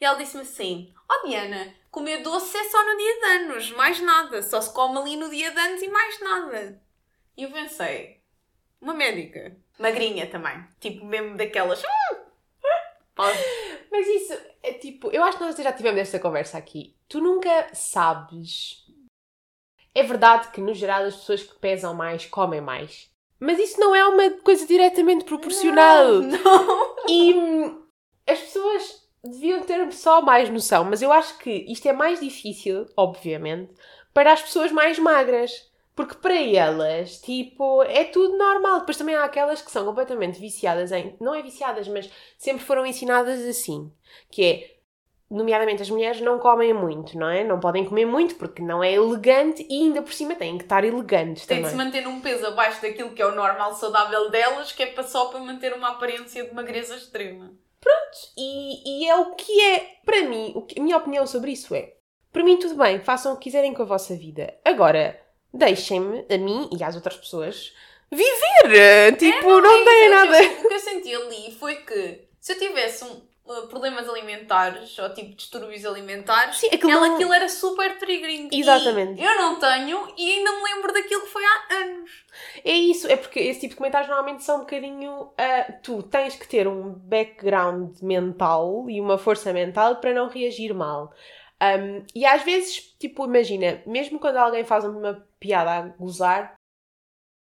E 0.00 0.04
ela 0.04 0.16
disse-me 0.16 0.42
assim: 0.42 0.94
Oh 1.08 1.26
Diana, 1.26 1.74
comer 1.90 2.22
doce 2.22 2.56
é 2.56 2.64
só 2.64 2.84
no 2.84 2.96
dia 2.96 3.20
de 3.20 3.26
anos, 3.26 3.70
mais 3.72 4.00
nada. 4.00 4.42
Só 4.42 4.60
se 4.60 4.72
come 4.72 4.98
ali 4.98 5.16
no 5.16 5.28
dia 5.30 5.50
de 5.50 5.58
anos 5.58 5.82
e 5.82 5.88
mais 5.88 6.20
nada. 6.20 6.80
E 7.36 7.42
eu 7.42 7.50
pensei: 7.50 8.20
Uma 8.80 8.94
médica. 8.94 9.56
Magrinha 9.78 10.26
também. 10.28 10.64
Tipo, 10.80 11.04
mesmo 11.04 11.36
daquelas. 11.36 11.82
"Hum, 11.82 12.16
Pode. 13.14 13.38
Mas 13.90 14.06
isso 14.06 14.32
é 14.62 14.72
tipo, 14.74 15.10
eu 15.10 15.24
acho 15.24 15.38
que 15.38 15.44
nós 15.44 15.56
já 15.56 15.72
tivemos 15.72 16.00
esta 16.00 16.20
conversa 16.20 16.58
aqui. 16.58 16.94
Tu 17.08 17.20
nunca 17.20 17.68
sabes. 17.74 18.84
É 19.98 20.02
verdade 20.04 20.52
que, 20.52 20.60
no 20.60 20.72
geral, 20.72 21.02
as 21.02 21.16
pessoas 21.16 21.42
que 21.42 21.58
pesam 21.58 21.92
mais 21.92 22.24
comem 22.24 22.60
mais. 22.60 23.10
Mas 23.40 23.58
isso 23.58 23.80
não 23.80 23.96
é 23.96 24.06
uma 24.06 24.30
coisa 24.30 24.64
diretamente 24.64 25.24
proporcional. 25.24 26.20
Não. 26.22 26.96
E 27.08 27.34
hum, 27.34 27.82
as 28.24 28.38
pessoas 28.38 29.08
deviam 29.24 29.60
ter 29.62 29.92
só 29.92 30.22
mais 30.22 30.48
noção. 30.50 30.84
Mas 30.84 31.02
eu 31.02 31.12
acho 31.12 31.36
que 31.38 31.50
isto 31.68 31.88
é 31.88 31.92
mais 31.92 32.20
difícil, 32.20 32.86
obviamente, 32.96 33.74
para 34.14 34.32
as 34.32 34.40
pessoas 34.40 34.70
mais 34.70 35.00
magras. 35.00 35.68
Porque 35.96 36.14
para 36.14 36.40
elas, 36.40 37.20
tipo, 37.20 37.82
é 37.82 38.04
tudo 38.04 38.38
normal. 38.38 38.78
Depois 38.78 38.96
também 38.96 39.16
há 39.16 39.24
aquelas 39.24 39.60
que 39.60 39.70
são 39.72 39.84
completamente 39.84 40.38
viciadas 40.38 40.92
em. 40.92 41.16
Não 41.20 41.34
é 41.34 41.42
viciadas, 41.42 41.88
mas 41.88 42.08
sempre 42.36 42.62
foram 42.64 42.86
ensinadas 42.86 43.44
assim. 43.44 43.90
Que 44.30 44.44
é, 44.44 44.77
nomeadamente 45.30 45.82
as 45.82 45.90
mulheres 45.90 46.20
não 46.20 46.38
comem 46.38 46.72
muito, 46.72 47.18
não 47.18 47.28
é? 47.28 47.44
Não 47.44 47.60
podem 47.60 47.84
comer 47.84 48.06
muito 48.06 48.36
porque 48.36 48.62
não 48.62 48.82
é 48.82 48.92
elegante 48.92 49.66
e 49.68 49.84
ainda 49.84 50.02
por 50.02 50.12
cima 50.12 50.34
têm 50.34 50.56
que 50.56 50.64
estar 50.64 50.84
elegantes 50.84 51.44
Tem 51.46 51.58
de 51.58 51.62
também. 51.64 51.78
se 51.78 51.84
manter 51.84 52.00
num 52.02 52.20
peso 52.20 52.46
abaixo 52.46 52.80
daquilo 52.80 53.10
que 53.10 53.20
é 53.20 53.26
o 53.26 53.34
normal 53.34 53.74
saudável 53.74 54.30
delas, 54.30 54.72
que 54.72 54.82
é 54.82 55.02
só 55.02 55.26
para 55.26 55.40
manter 55.40 55.72
uma 55.74 55.90
aparência 55.90 56.44
de 56.44 56.54
magreza 56.54 56.96
extrema. 56.96 57.52
E, 58.36 59.04
e 59.04 59.08
é 59.08 59.16
o 59.16 59.34
que 59.34 59.60
é, 59.60 59.96
para 60.04 60.22
mim, 60.22 60.52
o 60.54 60.62
que, 60.62 60.78
a 60.78 60.82
minha 60.82 60.96
opinião 60.96 61.26
sobre 61.26 61.52
isso 61.52 61.74
é: 61.74 61.94
para 62.32 62.42
mim, 62.44 62.58
tudo 62.58 62.74
bem, 62.74 63.00
façam 63.00 63.32
o 63.32 63.36
que 63.36 63.44
quiserem 63.44 63.72
com 63.72 63.82
a 63.82 63.86
vossa 63.86 64.14
vida. 64.14 64.52
Agora, 64.64 65.18
deixem-me, 65.54 66.26
a 66.30 66.36
mim 66.36 66.68
e 66.76 66.82
às 66.82 66.96
outras 66.96 67.16
pessoas, 67.16 67.72
viver! 68.10 69.16
Tipo, 69.16 69.60
não, 69.60 69.70
É 69.80 69.84
tem 69.84 70.04
isso, 70.04 70.10
nada. 70.14 70.38
o 70.64 70.68
que 70.68 70.74
eu 70.74 70.80
senti 70.80 71.14
ali 71.14 71.52
foi 71.58 71.76
que 71.76 72.28
se 72.40 72.52
eu 72.52 72.58
tivesse 72.58 73.04
um, 73.04 73.22
problemas 73.68 74.08
alimentares 74.08 74.98
ou 74.98 75.12
tipo 75.14 75.34
distúrbios 75.34 75.84
alimentares, 75.84 76.56
Sim, 76.58 76.68
aquilo 76.68 76.90
ela 76.90 77.06
não- 77.08 77.14
aquilo 77.14 77.32
era 77.32 77.48
super 77.48 77.98
triggering. 77.98 78.48
Exatamente. 78.52 79.20
E 79.20 79.24
eu 79.24 79.36
não 79.36 79.58
tenho 79.58 80.12
e 80.16 80.32
ainda 80.32 80.52
me 80.52 80.62
lembro 80.74 80.92
daquilo 80.92 81.22
que 81.22 81.28
foi 81.28 81.42
há 81.44 81.74
anos. 81.76 82.10
É 82.64 82.72
isso, 82.72 83.08
é 83.08 83.16
porque 83.16 83.40
esse 83.40 83.60
tipo 83.60 83.70
de 83.72 83.76
comentários 83.76 84.08
normalmente 84.08 84.44
são 84.44 84.56
um 84.56 84.60
bocadinho. 84.60 85.32
ah, 85.38 85.72
tu 85.82 86.02
tens 86.02 86.36
que 86.36 86.46
ter 86.46 86.68
um 86.68 86.92
background 86.92 87.96
mental 88.02 88.88
e 88.88 89.00
uma 89.00 89.18
força 89.18 89.52
mental 89.52 89.96
para 89.96 90.12
não 90.14 90.28
reagir 90.28 90.72
mal. 90.74 91.12
Um, 91.60 92.04
e 92.14 92.24
às 92.24 92.42
vezes, 92.44 92.76
tipo, 93.00 93.24
imagina, 93.24 93.82
mesmo 93.86 94.20
quando 94.20 94.36
alguém 94.36 94.64
faz 94.64 94.84
uma 94.84 95.26
piada 95.40 95.70
a 95.72 95.82
gozar, 95.88 96.54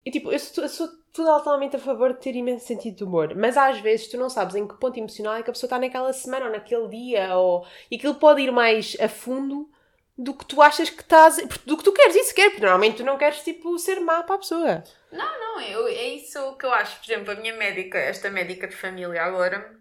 eu, 0.05 0.13
tipo, 0.13 0.31
eu 0.31 0.39
sou, 0.39 0.65
eu 0.65 0.69
sou 0.69 0.89
totalmente 1.15 1.77
a 1.77 1.79
favor 1.79 2.13
de 2.13 2.21
ter 2.21 2.35
imenso 2.35 2.67
sentido 2.67 2.97
de 2.97 3.05
humor, 3.05 3.35
mas 3.37 3.57
às 3.57 3.79
vezes 3.79 4.09
tu 4.09 4.19
não 4.19 4.29
sabes 4.29 4.57
em 4.57 4.67
que 4.67 4.75
ponto 4.75 4.99
emocional 4.99 5.37
é 5.37 5.43
que 5.43 5.49
a 5.49 5.53
pessoa 5.53 5.69
está 5.69 5.79
naquela 5.79 6.13
semana 6.13 6.47
ou 6.47 6.53
naquele 6.53 6.89
dia, 6.89 7.37
ou, 7.37 7.65
e 7.91 7.97
aquilo 7.97 8.17
pode 8.17 8.43
ir 8.43 8.51
mais 8.51 8.97
a 9.01 9.09
fundo 9.09 9.71
do 10.19 10.35
que 10.35 10.45
tu 10.45 10.61
achas 10.61 10.91
que 10.91 11.03
estás. 11.03 11.37
do 11.65 11.77
que 11.77 11.85
tu 11.85 11.93
queres, 11.93 12.17
isso 12.17 12.35
quer, 12.35 12.51
porque 12.51 12.63
normalmente 12.63 12.99
tu 12.99 13.05
não 13.05 13.17
queres, 13.17 13.43
tipo, 13.43 13.79
ser 13.79 14.01
má 14.01 14.23
para 14.23 14.37
a 14.37 14.39
pessoa. 14.39 14.85
Não, 15.13 15.61
eu, 15.61 15.87
é 15.87 16.09
isso 16.09 16.57
que 16.57 16.67
eu 16.67 16.73
acho. 16.73 16.99
Por 16.99 17.13
exemplo, 17.13 17.33
a 17.33 17.37
minha 17.37 17.55
médica, 17.55 17.99
esta 17.99 18.31
médica 18.31 18.67
de 18.67 18.77
família 18.77 19.23
agora, 19.23 19.77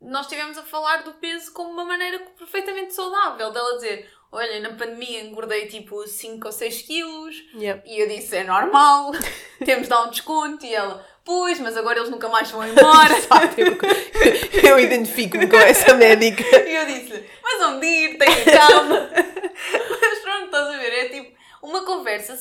nós 0.00 0.26
estivemos 0.26 0.58
a 0.58 0.62
falar 0.62 1.02
do 1.02 1.14
peso 1.14 1.52
como 1.52 1.70
uma 1.70 1.84
maneira 1.84 2.20
perfeitamente 2.38 2.94
saudável. 2.94 3.50
Dela 3.50 3.76
dizer, 3.76 4.10
olha, 4.32 4.60
na 4.60 4.70
pandemia 4.70 5.22
engordei 5.22 5.66
tipo 5.66 6.06
5 6.06 6.46
ou 6.46 6.52
6 6.52 6.82
quilos. 6.82 7.36
Yeah. 7.54 7.82
E 7.86 8.00
eu 8.00 8.08
disse, 8.08 8.36
é 8.36 8.44
normal, 8.44 9.12
temos 9.64 9.84
de 9.84 9.88
dar 9.88 10.04
um 10.04 10.10
desconto. 10.10 10.64
E 10.64 10.74
ela, 10.74 11.04
pois, 11.24 11.58
mas 11.60 11.76
agora 11.76 11.98
eles 11.98 12.10
nunca 12.10 12.28
mais 12.28 12.50
vão 12.50 12.66
embora. 12.66 13.12
Exato, 13.16 13.60
eu, 13.60 14.70
eu 14.70 14.78
identifico-me 14.78 15.46
com 15.46 15.56
essa 15.56 15.94
médica. 15.94 16.44
E 16.56 16.74
eu 16.74 16.86
disse, 16.86 17.24
mas 17.42 17.62
onde 17.68 17.86
ir, 17.86 18.18
tenha 18.18 18.44
calma. 18.44 19.10
mas 19.14 20.18
pronto, 20.20 20.44
estás 20.46 20.68
a 20.68 20.78
ver, 20.78 20.92
é 20.92 21.08
tipo 21.08 21.36
uma 21.62 21.84
conversa 21.84 22.36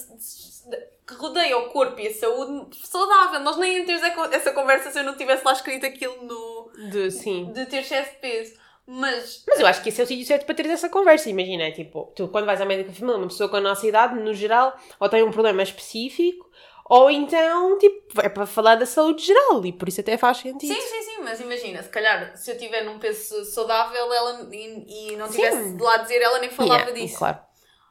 que 1.07 1.13
rodeia 1.15 1.57
o 1.57 1.69
corpo 1.69 1.99
e 1.99 2.07
a 2.07 2.13
saúde 2.13 2.75
saudável. 2.83 3.39
Nós 3.39 3.57
nem 3.57 3.85
ter 3.85 3.99
essa 4.31 4.51
conversa 4.51 4.91
se 4.91 4.99
eu 4.99 5.03
não 5.03 5.15
tivesse 5.15 5.45
lá 5.45 5.53
escrito 5.53 5.85
aquilo 5.85 6.23
no, 6.23 6.71
De, 6.89 7.11
sim. 7.11 7.51
de 7.53 7.65
ter 7.67 7.77
excesso 7.77 8.11
de 8.11 8.17
peso. 8.17 8.64
Mas, 8.87 9.43
Mas 9.47 9.59
eu 9.59 9.65
acho 9.67 9.81
que 9.81 9.89
esse 9.89 9.99
é 9.99 10.03
o 10.03 10.07
sítio 10.07 10.25
certo 10.25 10.45
para 10.45 10.55
teres 10.55 10.71
essa 10.71 10.89
conversa. 10.89 11.29
Imagina, 11.29 11.71
tipo, 11.71 12.13
tu 12.15 12.27
quando 12.27 12.45
vais 12.45 12.61
à 12.61 12.65
médica 12.65 12.91
família, 12.93 13.17
uma 13.17 13.27
pessoa 13.27 13.49
com 13.49 13.57
a 13.57 13.61
nossa 13.61 13.85
idade, 13.87 14.19
no 14.19 14.33
geral, 14.33 14.77
ou 14.99 15.09
tem 15.09 15.23
um 15.23 15.31
problema 15.31 15.63
específico, 15.63 16.49
ou 16.87 17.09
então, 17.09 17.77
tipo, 17.79 18.21
é 18.21 18.29
para 18.29 18.45
falar 18.45 18.75
da 18.75 18.85
saúde 18.85 19.25
geral 19.25 19.65
e 19.65 19.73
por 19.73 19.89
isso 19.89 20.01
até 20.01 20.17
faz 20.17 20.37
sentido. 20.37 20.73
sim, 20.73 20.81
sim, 20.81 21.01
sim, 21.03 21.17
mas 21.23 21.39
imagina, 21.41 21.81
se 21.81 21.89
calhar 21.89 22.35
se 22.37 22.51
eu 22.51 22.55
estiver 22.55 22.83
num 22.83 22.99
peso 22.99 23.43
saudável 23.45 24.13
ela, 24.13 24.47
e, 24.51 25.11
e 25.11 25.15
não 25.15 25.27
Sim. 25.27 25.37
tivesse 25.37 25.75
de 25.77 25.81
lá 25.83 25.97
dizer, 25.97 26.21
ela 26.21 26.39
nem 26.39 26.49
falava 26.49 26.91
Yeah, 26.91 26.91
disso. 26.91 27.17
Claro. 27.17 27.39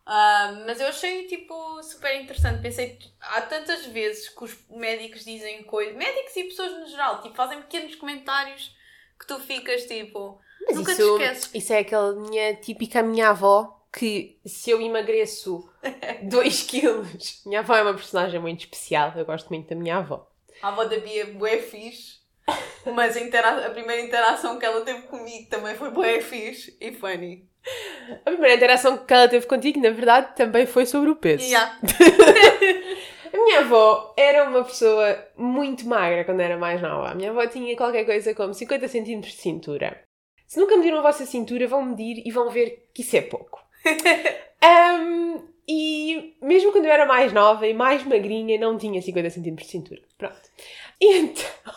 Ah, 0.07 0.63
mas 0.67 0.81
eu 0.81 0.89
achei 0.89 1.27
tipo 1.27 1.83
super 1.83 2.15
interessante. 2.21 2.61
Pensei 2.63 2.97
que 2.97 3.11
há 3.21 3.41
tantas 3.43 3.87
vezes 3.87 4.29
que 4.29 4.45
os 4.45 4.57
médicos 4.71 5.25
dizem 5.25 5.65
coisas, 5.65 5.97
médicos 5.97 6.37
e 6.37 6.45
pessoas 6.45 6.73
no 6.79 6.87
geral, 6.87 7.23
tipo, 7.23 7.35
fazem 7.35 7.61
pequenos 7.63 7.95
comentários 7.95 8.75
que 9.19 9.27
tu 9.27 9.39
ficas 9.41 9.85
tipo. 9.87 10.41
Mas 10.67 10.77
nunca 10.77 10.93
isso, 10.93 11.17
te 11.19 11.23
esqueces. 11.25 11.51
isso 11.55 11.73
é 11.73 11.79
aquela 11.79 12.13
minha 12.15 12.55
típica 12.57 13.03
minha 13.03 13.29
avó 13.31 13.81
que 13.93 14.39
se 14.45 14.71
eu 14.71 14.81
emagreço 14.81 15.69
2 16.23 16.63
quilos, 16.63 17.43
minha 17.47 17.61
avó 17.61 17.77
é 17.77 17.83
uma 17.83 17.95
personagem 17.95 18.41
muito 18.41 18.61
especial, 18.61 19.13
eu 19.17 19.25
gosto 19.25 19.49
muito 19.49 19.69
da 19.69 19.77
minha 19.77 19.99
avó. 19.99 20.29
A 20.63 20.69
avó 20.69 20.85
da 20.85 20.99
Bia 20.99 21.23
é 21.23 21.27
bué 21.27 21.59
fixe. 21.59 22.23
Mas 22.95 23.17
a, 23.17 23.21
intera- 23.21 23.67
a 23.67 23.71
primeira 23.71 24.03
interação 24.03 24.59
que 24.59 24.67
ela 24.67 24.83
teve 24.83 25.03
comigo 25.03 25.49
também 25.49 25.75
foi 25.75 25.91
bué 25.91 26.21
fixe 26.21 26.77
e 26.81 26.93
funny. 26.93 27.49
A 28.27 28.31
primeira 28.31 28.55
interação 28.57 28.99
que 28.99 29.15
ela 29.15 29.27
teve 29.29 29.47
contigo, 29.47 29.81
na 29.81 29.89
verdade, 29.91 30.35
também 30.37 30.67
foi 30.67 30.85
sobre 30.85 31.09
o 31.11 31.17
peso. 31.17 31.45
Yeah. 31.45 31.79
A 33.33 33.37
minha 33.37 33.61
avó 33.61 34.15
era 34.17 34.45
uma 34.49 34.63
pessoa 34.65 35.27
muito 35.37 35.87
magra 35.89 36.25
quando 36.25 36.41
era 36.41 36.57
mais 36.57 36.81
nova. 36.81 37.11
A 37.11 37.15
minha 37.15 37.31
avó 37.31 37.47
tinha 37.47 37.77
qualquer 37.77 38.05
coisa 38.05 38.35
como 38.35 38.55
50 38.55 38.87
centímetros 38.89 39.33
de 39.35 39.41
cintura. 39.41 40.03
Se 40.55 40.61
nunca 40.61 40.77
mediram 40.77 41.01
a 41.01 41.03
vossa 41.03 41.27
cintura, 41.27 41.67
vão 41.67 41.85
medir 41.85 42.23
e 42.25 42.31
vão 42.31 42.49
ver 42.49 42.89
que 42.95 43.03
isso 43.03 43.17
é 43.17 43.23
pouco. 43.23 43.61
Ahm, 44.63 45.41
e 45.67 46.37
mesmo 46.41 46.71
quando 46.71 46.85
eu 46.85 46.93
era 46.93 47.05
mais 47.07 47.33
nova 47.33 47.67
e 47.67 47.75
mais 47.75 48.05
magrinha, 48.05 48.57
não 48.57 48.79
tinha 48.79 49.03
50 49.03 49.31
centímetros 49.31 49.67
de 49.67 49.73
cintura. 49.73 50.01
Pronto. 50.17 50.49
E 51.01 51.17
então... 51.17 51.45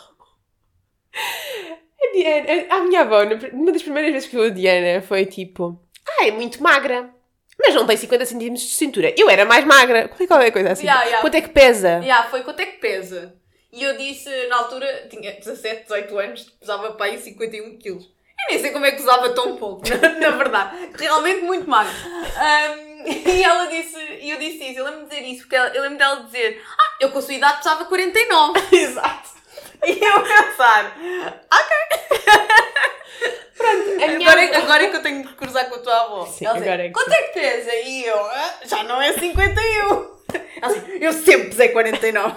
A 2.00 2.12
Diana, 2.12 2.66
a 2.70 2.80
minha 2.82 3.00
avó, 3.00 3.24
uma 3.52 3.72
das 3.72 3.82
primeiras 3.82 4.12
vezes 4.12 4.28
que 4.28 4.36
viu 4.36 4.44
a 4.44 4.50
Diana, 4.50 5.02
foi 5.02 5.26
tipo... 5.26 5.76
Ah, 6.08 6.28
é 6.28 6.30
muito 6.30 6.62
magra. 6.62 7.12
Mas 7.58 7.74
não 7.74 7.84
tem 7.84 7.96
50 7.96 8.26
centímetros 8.26 8.62
de 8.62 8.74
cintura. 8.76 9.12
Eu 9.18 9.28
era 9.28 9.44
mais 9.44 9.64
magra. 9.64 10.06
Qualquer 10.06 10.52
coisa 10.52 10.70
assim. 10.70 10.84
Yeah, 10.84 11.02
yeah. 11.02 11.20
Quanto 11.20 11.34
é 11.34 11.40
que 11.40 11.48
pesa? 11.48 11.98
Yeah, 11.98 12.30
foi 12.30 12.44
quanto 12.44 12.60
é 12.60 12.66
que 12.66 12.78
pesa? 12.78 13.34
E 13.72 13.82
eu 13.82 13.96
disse, 13.96 14.30
na 14.46 14.58
altura, 14.58 15.08
tinha 15.10 15.32
17, 15.32 15.82
18 15.82 16.18
anos, 16.18 16.42
pesava 16.60 16.92
para 16.92 17.06
aí 17.06 17.18
51 17.18 17.76
quilos. 17.78 18.16
Eu 18.48 18.54
nem 18.54 18.58
sei 18.60 18.70
como 18.70 18.86
é 18.86 18.90
que 18.92 18.96
pesava 18.98 19.28
tão 19.30 19.56
pouco, 19.56 19.82
na, 20.20 20.30
verdade. 20.30 20.90
Realmente 20.98 21.42
muito 21.42 21.68
magro. 21.68 21.92
Ahm, 22.36 23.04
e 23.28 23.42
ela 23.44 23.66
disse, 23.66 23.98
e 24.20 24.30
eu 24.30 24.38
disse 24.38 24.64
isso, 24.70 24.78
eu 24.80 24.84
lembro-me 24.86 25.06
de 25.08 25.14
dizer 25.16 25.26
isso, 25.28 25.40
porque 25.42 25.56
ela, 25.56 25.68
eu 25.68 25.82
lembro 25.82 25.98
dela 25.98 26.22
dizer, 26.24 26.62
ah, 26.78 26.96
eu 27.00 27.10
com 27.10 27.18
a 27.18 27.22
sua 27.22 27.34
idade 27.34 27.58
pesava 27.58 27.84
49. 27.84 28.60
Exato. 28.76 29.28
E 29.86 29.90
eu 30.04 30.20
pensar, 30.22 30.96
A 34.00 34.06
minha 34.08 34.28
agora, 34.30 34.44
é- 34.44 34.56
avó- 34.56 34.64
agora 34.64 34.84
é 34.84 34.90
que 34.90 34.96
eu 34.96 35.02
tenho 35.02 35.26
que 35.26 35.34
cruzar 35.34 35.68
com 35.68 35.74
a 35.76 35.78
tua 35.78 36.00
avó. 36.04 36.26
Sim, 36.26 36.46
ela 36.46 36.56
agora 36.56 36.82
é 36.84 36.88
que 36.88 36.92
quanto 36.94 37.12
é 37.12 37.22
que 37.24 37.32
pesa? 37.40 37.74
E 37.74 38.04
eu, 38.06 38.18
"Ah, 38.24 38.54
já 38.64 38.82
não 38.84 39.00
é 39.02 39.12
51. 39.12 40.18
Ela 40.60 40.74
disse, 40.74 40.98
eu 41.04 41.12
sempre 41.12 41.48
pesei 41.48 41.68
49. 41.70 42.34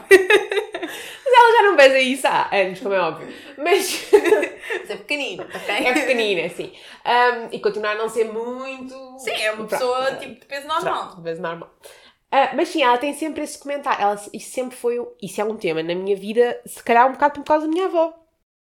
Ela 1.41 1.57
já 1.57 1.63
não 1.63 1.75
pesa 1.77 1.99
isso 1.99 2.27
há 2.27 2.49
anos, 2.55 2.79
como 2.79 2.93
é 2.93 2.99
óbvio. 2.99 3.27
Mas 3.57 4.09
Mas 4.11 4.89
é 4.89 4.95
pequenino, 4.97 5.43
ok? 5.43 5.75
é 5.87 5.93
pequenina, 5.93 6.45
assim. 6.47 6.73
Ahm, 7.03 7.47
e 7.51 7.59
continua 7.59 7.91
a 7.91 7.95
não 7.95 8.09
ser 8.09 8.25
muito. 8.25 8.93
Sim, 9.19 9.31
é 9.31 9.51
uma 9.51 9.65
Pronto. 9.65 9.69
pessoa 9.69 10.15
tipo 10.15 10.39
de 10.39 10.45
peso 10.45 10.67
normal. 10.67 11.07
Pronto, 11.07 11.21
peso 11.23 11.41
normal. 11.41 11.73
Ah, 12.31 12.51
mas 12.55 12.69
sim, 12.69 12.81
ela 12.83 12.97
tem 12.97 13.13
sempre 13.13 13.43
esse 13.43 13.57
comentário. 13.59 14.01
Ela, 14.01 14.21
isso 14.33 14.51
sempre 14.51 14.77
foi. 14.77 14.99
um- 14.99 15.11
Isso 15.21 15.41
é 15.41 15.43
um 15.43 15.57
tema 15.57 15.83
na 15.83 15.93
minha 15.95 16.15
vida, 16.15 16.61
se 16.65 16.81
calhar 16.83 17.07
um 17.07 17.13
bocado 17.13 17.33
por 17.41 17.45
causa 17.45 17.65
da 17.67 17.71
minha 17.73 17.85
avó. 17.87 18.13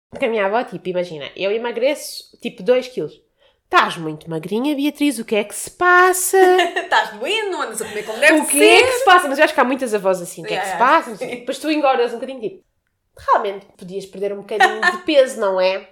Porque 0.09 0.25
a 0.25 0.29
minha 0.29 0.45
avó, 0.45 0.63
tipo, 0.63 0.89
imagina, 0.89 1.31
eu 1.35 1.51
emagreço 1.51 2.37
tipo 2.41 2.61
2 2.61 2.87
quilos. 2.87 3.21
Estás 3.73 3.97
muito 3.97 4.29
magrinha, 4.29 4.75
Beatriz, 4.75 5.17
o 5.17 5.25
que 5.25 5.35
é 5.35 5.43
que 5.43 5.55
se 5.55 5.71
passa? 5.71 6.37
Estás 6.77 7.17
doendo, 7.17 7.59
andas 7.59 7.81
a 7.81 7.85
comer 7.89 8.05
como 8.05 8.19
deve 8.19 8.39
o 8.39 8.45
que 8.45 8.61
é 8.61 8.77
ser. 8.77 8.85
que 8.85 8.91
se 8.99 9.05
passa? 9.05 9.27
Mas 9.27 9.39
eu 9.39 9.45
acho 9.45 9.53
que 9.55 9.59
há 9.59 9.63
muitas 9.63 9.95
avós 9.95 10.21
assim. 10.21 10.43
O 10.43 10.45
que 10.45 10.53
é 10.53 10.59
que 10.59 10.67
se 10.67 10.77
passa? 10.77 11.15
Depois 11.25 11.57
tu 11.57 11.71
engordas 11.71 12.11
um 12.11 12.17
bocadinho, 12.17 12.39
tipo, 12.39 12.63
realmente 13.17 13.65
podias 13.75 14.05
perder 14.05 14.31
um 14.31 14.41
bocadinho 14.41 14.79
de 14.79 14.97
peso, 14.99 15.39
não 15.39 15.59
é? 15.59 15.89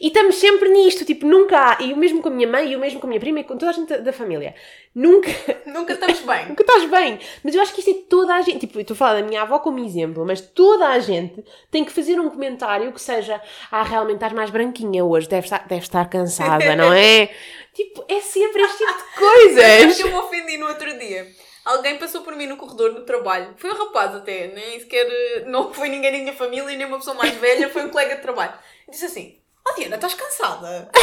E 0.00 0.08
estamos 0.08 0.36
sempre 0.36 0.68
nisto, 0.68 1.04
tipo, 1.04 1.26
nunca 1.26 1.58
há, 1.58 1.82
e 1.82 1.92
o 1.92 1.96
mesmo 1.96 2.22
com 2.22 2.28
a 2.28 2.32
minha 2.32 2.46
mãe, 2.48 2.70
e 2.72 2.76
o 2.76 2.78
mesmo 2.78 3.00
com 3.00 3.06
a 3.06 3.08
minha 3.08 3.20
prima, 3.20 3.40
e 3.40 3.44
com 3.44 3.56
toda 3.56 3.70
a 3.70 3.74
gente 3.74 3.96
da- 3.98 4.12
família. 4.12 4.54
Nunca, 4.94 5.28
Nunca 5.66 5.92
estamos 5.94 6.20
bem. 6.20 6.46
nunca 6.48 6.62
estás 6.62 6.88
bem. 6.88 7.18
Mas 7.42 7.54
eu 7.54 7.60
acho 7.62 7.72
que 7.74 7.80
isto 7.80 7.90
é 7.90 7.94
toda 8.08 8.34
a 8.34 8.40
gente, 8.42 8.60
tipo, 8.60 8.78
eu 8.78 8.82
estou 8.82 8.94
a 8.94 8.98
falar 8.98 9.20
da 9.20 9.26
minha 9.26 9.42
avó 9.42 9.58
como 9.58 9.78
exemplo, 9.84 10.24
mas 10.24 10.40
toda 10.40 10.88
a 10.88 10.98
gente 11.00 11.44
tem 11.70 11.84
que 11.84 11.90
fazer 11.92 12.20
um 12.20 12.30
comentário 12.30 12.92
que 12.92 13.00
seja, 13.00 13.40
ah, 13.70 13.82
realmente 13.82 14.16
estás 14.16 14.32
mais 14.32 14.50
branquinha 14.50 15.04
hoje, 15.04 15.28
deve 15.28 15.46
estar, 15.46 15.66
deve 15.66 15.82
estar 15.82 16.08
cansada, 16.08 16.76
não 16.76 16.92
é? 16.92 17.28
tipo, 17.74 18.04
é 18.08 18.20
sempre 18.20 18.62
este 18.62 18.78
tipo 18.78 18.92
de 18.92 19.18
coisas. 19.18 20.00
eu 20.00 20.08
me 20.08 20.14
ofendi 20.14 20.56
no 20.58 20.66
outro 20.68 20.96
dia? 20.98 21.26
Alguém 21.64 21.96
passou 21.96 22.20
por 22.20 22.36
mim 22.36 22.46
no 22.46 22.56
corredor 22.58 22.92
no 22.92 23.00
trabalho. 23.06 23.54
Foi 23.56 23.70
um 23.70 23.74
rapaz 23.74 24.14
até, 24.14 24.48
nem 24.48 24.78
sequer. 24.78 25.44
Não 25.46 25.72
foi 25.72 25.88
ninguém 25.88 26.12
da 26.12 26.18
minha 26.18 26.32
família, 26.34 26.76
nem 26.76 26.86
uma 26.86 26.98
pessoa 26.98 27.16
mais 27.16 27.32
velha, 27.36 27.70
foi 27.70 27.84
um 27.84 27.88
colega 27.88 28.16
de 28.16 28.20
trabalho. 28.22 28.52
Disse 28.88 29.06
assim: 29.06 29.38
Oh 29.66 29.72
Diana, 29.74 29.96
estás 29.96 30.14
cansada? 30.14 30.90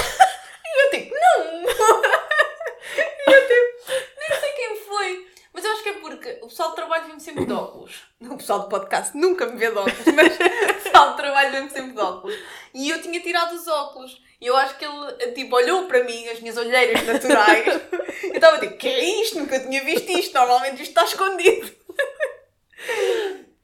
E 0.74 0.86
eu 0.86 0.90
tipo: 0.92 1.14
Não! 1.14 1.64
E 3.28 3.34
eu 3.34 3.48
tipo: 3.48 3.92
Nem 4.20 4.40
sei 4.40 4.52
quem 4.54 4.76
foi. 4.78 5.28
Mas 5.54 5.66
eu 5.66 5.72
acho 5.72 5.84
que 5.84 5.90
é 5.90 5.94
porque 5.94 6.40
o 6.42 6.48
pessoal 6.48 6.70
de 6.70 6.76
trabalho 6.76 7.08
vê-me 7.08 7.20
sempre 7.20 7.46
de 7.46 7.54
óculos. 7.54 8.04
O 8.22 8.38
pessoal 8.38 8.60
do 8.62 8.70
podcast 8.70 9.18
nunca 9.18 9.46
me 9.48 9.58
vê 9.58 9.70
de 9.70 9.78
óculos, 9.78 10.06
mas 10.16 10.36
o 10.36 10.84
pessoal 10.84 11.12
de 11.12 11.18
trabalho 11.18 11.52
vê-me 11.52 11.70
sempre 11.70 11.92
de 11.92 12.00
óculos. 12.00 12.36
E 12.74 12.90
eu 12.90 13.02
tinha 13.02 13.20
tirado 13.20 13.54
os 13.54 13.68
óculos. 13.68 14.22
E 14.40 14.48
eu 14.48 14.56
acho 14.56 14.78
que 14.78 14.86
ele, 14.86 15.32
tipo, 15.34 15.56
olhou 15.56 15.88
para 15.88 16.04
mim, 16.04 16.28
as 16.30 16.40
minhas 16.40 16.58
olheiras 16.58 17.06
naturais. 17.06 17.66
Eu 18.24 18.34
estava 18.34 18.60
tipo, 18.60 18.78
que 18.78 18.88
é 18.88 19.22
isto? 19.22 19.38
Nunca 19.40 19.60
tinha 19.60 19.84
visto 19.84 20.10
isto. 20.12 20.34
Normalmente 20.34 20.82
isto 20.82 20.90
está 20.90 21.04
escondido. 21.04 21.76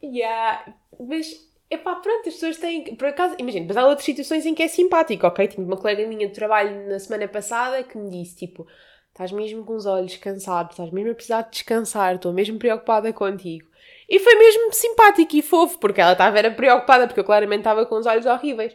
Yeah. 0.03 0.65
Mas, 0.99 1.27
epá, 1.69 1.95
pronto, 1.95 2.27
as 2.27 2.35
pessoas 2.35 2.57
têm. 2.57 2.95
Por 2.95 3.07
acaso, 3.07 3.35
imagina, 3.37 3.65
mas 3.67 3.77
há 3.77 3.85
outras 3.85 4.05
situações 4.05 4.45
em 4.45 4.53
que 4.53 4.63
é 4.63 4.67
simpático, 4.67 5.27
ok? 5.27 5.47
Tinha 5.47 5.65
uma 5.65 5.77
colega 5.77 6.05
minha 6.07 6.27
de 6.27 6.33
trabalho 6.33 6.87
na 6.87 6.99
semana 6.99 7.27
passada 7.27 7.83
que 7.83 7.97
me 7.97 8.09
disse, 8.09 8.35
tipo, 8.35 8.67
estás 9.09 9.31
mesmo 9.31 9.65
com 9.65 9.75
os 9.75 9.85
olhos 9.85 10.15
cansados, 10.17 10.73
estás 10.73 10.91
mesmo 10.91 11.11
a 11.11 11.15
precisar 11.15 11.41
de 11.43 11.51
descansar, 11.51 12.15
estou 12.15 12.31
mesmo 12.33 12.59
preocupada 12.59 13.11
contigo. 13.11 13.67
E 14.09 14.19
foi 14.19 14.35
mesmo 14.35 14.71
simpático 14.73 15.35
e 15.35 15.41
fofo, 15.41 15.77
porque 15.79 15.99
ela 15.99 16.13
estava 16.13 16.37
era 16.37 16.51
preocupada, 16.51 17.07
porque 17.07 17.19
eu 17.19 17.25
claramente 17.25 17.59
estava 17.59 17.85
com 17.85 17.95
os 17.95 18.05
olhos 18.05 18.25
horríveis. 18.25 18.73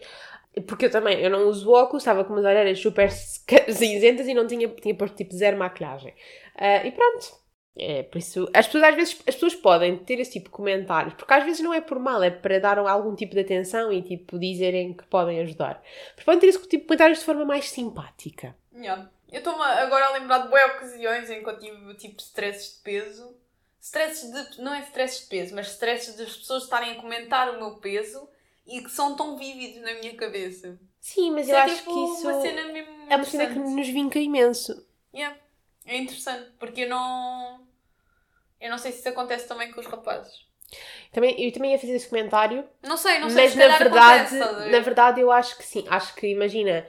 Porque 0.67 0.87
eu 0.87 0.91
também, 0.91 1.19
eu 1.21 1.31
não 1.31 1.49
uso 1.49 1.71
óculos, 1.71 2.03
estava 2.03 2.25
com 2.25 2.35
umas 2.35 2.45
orelhas 2.45 2.79
super 2.79 3.11
cinzentas 3.73 4.27
e 4.29 4.35
não 4.35 4.47
tinha, 4.47 4.69
tinha 4.69 4.95
posto 4.95 5.17
tipo 5.17 5.35
zero 5.35 5.57
maquilhagem. 5.57 6.13
Ah, 6.55 6.85
e 6.87 6.93
pronto, 6.93 7.43
é, 7.77 8.03
por 8.03 8.19
isso, 8.19 8.49
as 8.53 8.67
pessoas 8.67 8.85
às 8.85 8.95
vezes, 8.95 9.15
as 9.27 9.35
pessoas 9.35 9.55
podem 9.55 9.97
ter 9.97 10.21
esse 10.21 10.33
tipo 10.33 10.47
de 10.47 10.51
comentários, 10.51 11.15
porque 11.15 11.33
às 11.33 11.45
vezes 11.45 11.61
não 11.63 11.73
é 11.73 11.81
por 11.81 11.99
mal, 11.99 12.23
é 12.23 12.31
para 12.31 12.59
dar 12.61 12.79
algum 12.79 13.15
tipo 13.15 13.35
de 13.35 13.41
atenção 13.41 13.93
e 13.93 14.03
tipo 14.03 14.39
dizerem 14.39 14.93
que 14.95 15.05
podem 15.05 15.41
ajudar. 15.41 15.83
Mas 16.15 16.25
podem 16.25 16.41
ter 16.41 16.49
esse 16.49 16.59
tipo 16.61 16.71
de 16.83 16.87
comentários 16.87 17.19
de 17.21 17.25
forma 17.25 17.45
mais 17.45 17.71
simpática. 17.71 18.55
Yeah. 18.75 19.11
Eu 19.31 19.39
estou-me 19.39 19.63
agora 19.63 20.07
a 20.07 20.13
lembrar 20.13 20.39
de 20.41 20.49
boas 20.49 20.65
ocasiões 20.77 21.31
em 21.31 21.43
que 21.43 21.49
eu 21.49 21.59
tive 21.59 21.95
tipo 21.95 22.21
stresses 22.21 22.77
de 22.77 22.83
peso. 22.83 23.35
Stresses 23.81 24.31
de. 24.31 24.63
não 24.63 24.75
é 24.75 24.81
stresses 24.83 25.23
de 25.23 25.27
peso, 25.29 25.55
mas 25.55 25.69
stresses 25.69 26.15
das 26.17 26.37
pessoas 26.37 26.65
estarem 26.65 26.93
a 26.93 27.01
comentar 27.01 27.49
o 27.51 27.59
meu 27.59 27.77
peso 27.79 28.29
e 28.67 28.83
que 28.83 28.91
são 28.91 29.17
tão 29.17 29.37
vívidos 29.39 29.81
na 29.83 29.95
minha 29.95 30.15
cabeça. 30.15 30.79
Sim, 31.01 31.33
mas 31.33 31.47
Isso 31.47 31.53
eu 31.53 31.57
é 31.59 31.63
acho 31.63 31.77
tipo 31.79 31.93
que 31.93 32.13
isso 32.13 32.29
uma 32.29 32.41
cena 32.43 32.73
mesmo. 32.73 32.93
é 33.11 33.17
uma 33.17 33.25
cena 33.25 33.47
que 33.47 33.59
nos 33.59 33.89
vinca 33.89 34.19
imenso. 34.19 34.87
Yeah. 35.13 35.37
É 35.85 35.97
interessante, 35.97 36.53
porque 36.59 36.83
eu 36.83 36.89
não. 36.91 37.62
Eu 38.63 38.71
não 38.71 38.79
sei 38.79 38.93
se 38.93 39.01
isso 39.01 39.09
acontece 39.09 39.47
também 39.49 39.71
com 39.73 39.81
os 39.81 39.87
rapazes. 39.87 40.33
Também, 41.13 41.35
eu 41.45 41.53
também 41.53 41.73
ia 41.73 41.79
fazer 41.79 41.93
esse 41.93 42.09
comentário, 42.09 42.65
Não 42.83 42.97
sei, 42.97 43.19
não 43.19 43.29
sei 43.29 43.43
mas 43.43 43.53
se 43.53 43.59
na 43.59 43.77
verdade, 43.77 44.37
acontece. 44.41 44.71
na 44.71 44.81
verdade 44.81 45.21
eu 45.21 45.31
acho 45.31 45.59
que 45.59 45.65
sim. 45.65 45.85
Acho 45.89 46.15
que, 46.15 46.27
imagina, 46.29 46.87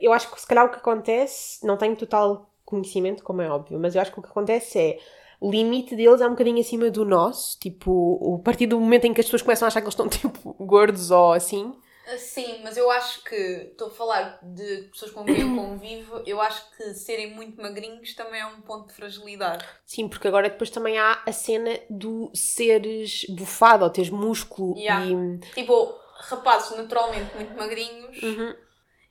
eu 0.00 0.12
acho 0.12 0.30
que 0.30 0.40
se 0.40 0.46
calhar 0.46 0.64
o 0.64 0.70
que 0.70 0.76
acontece, 0.78 1.66
não 1.66 1.76
tenho 1.76 1.94
total 1.96 2.50
conhecimento, 2.64 3.22
como 3.22 3.42
é 3.42 3.50
óbvio, 3.50 3.78
mas 3.78 3.94
eu 3.94 4.00
acho 4.00 4.12
que 4.12 4.18
o 4.18 4.22
que 4.22 4.28
acontece 4.30 4.78
é 4.78 4.98
o 5.38 5.50
limite 5.50 5.94
deles 5.94 6.22
é 6.22 6.26
um 6.26 6.30
bocadinho 6.30 6.58
acima 6.60 6.90
do 6.90 7.04
nosso, 7.04 7.58
tipo, 7.60 8.38
a 8.40 8.42
partir 8.42 8.66
do 8.66 8.80
momento 8.80 9.04
em 9.06 9.12
que 9.12 9.20
as 9.20 9.26
pessoas 9.26 9.42
começam 9.42 9.66
a 9.66 9.68
achar 9.68 9.80
que 9.82 9.86
eles 9.86 9.92
estão 9.92 10.08
tipo 10.08 10.54
gordos 10.64 11.10
ou 11.10 11.32
assim. 11.34 11.74
Sim, 12.18 12.60
mas 12.62 12.76
eu 12.76 12.90
acho 12.90 13.22
que 13.24 13.34
estou 13.34 13.88
a 13.88 13.90
falar 13.90 14.38
de 14.42 14.88
pessoas 14.92 15.10
com 15.10 15.24
quem 15.24 15.40
eu 15.40 15.48
convivo, 15.56 16.22
eu 16.26 16.40
acho 16.40 16.70
que 16.76 16.94
serem 16.94 17.34
muito 17.34 17.60
magrinhos 17.60 18.14
também 18.14 18.40
é 18.40 18.46
um 18.46 18.60
ponto 18.60 18.88
de 18.88 18.94
fragilidade. 18.94 19.64
Sim, 19.84 20.08
porque 20.08 20.28
agora 20.28 20.48
depois 20.48 20.70
também 20.70 20.98
há 20.98 21.22
a 21.26 21.32
cena 21.32 21.78
do 21.90 22.30
seres 22.34 23.26
bufado 23.28 23.84
ou 23.84 23.90
teres 23.90 24.10
músculo 24.10 24.76
Yeah. 24.76 25.04
e. 25.06 25.38
Tipo, 25.54 25.94
rapazes 26.18 26.76
naturalmente 26.76 27.34
muito 27.34 27.56
magrinhos. 27.56 28.22
Uhum. 28.22 28.54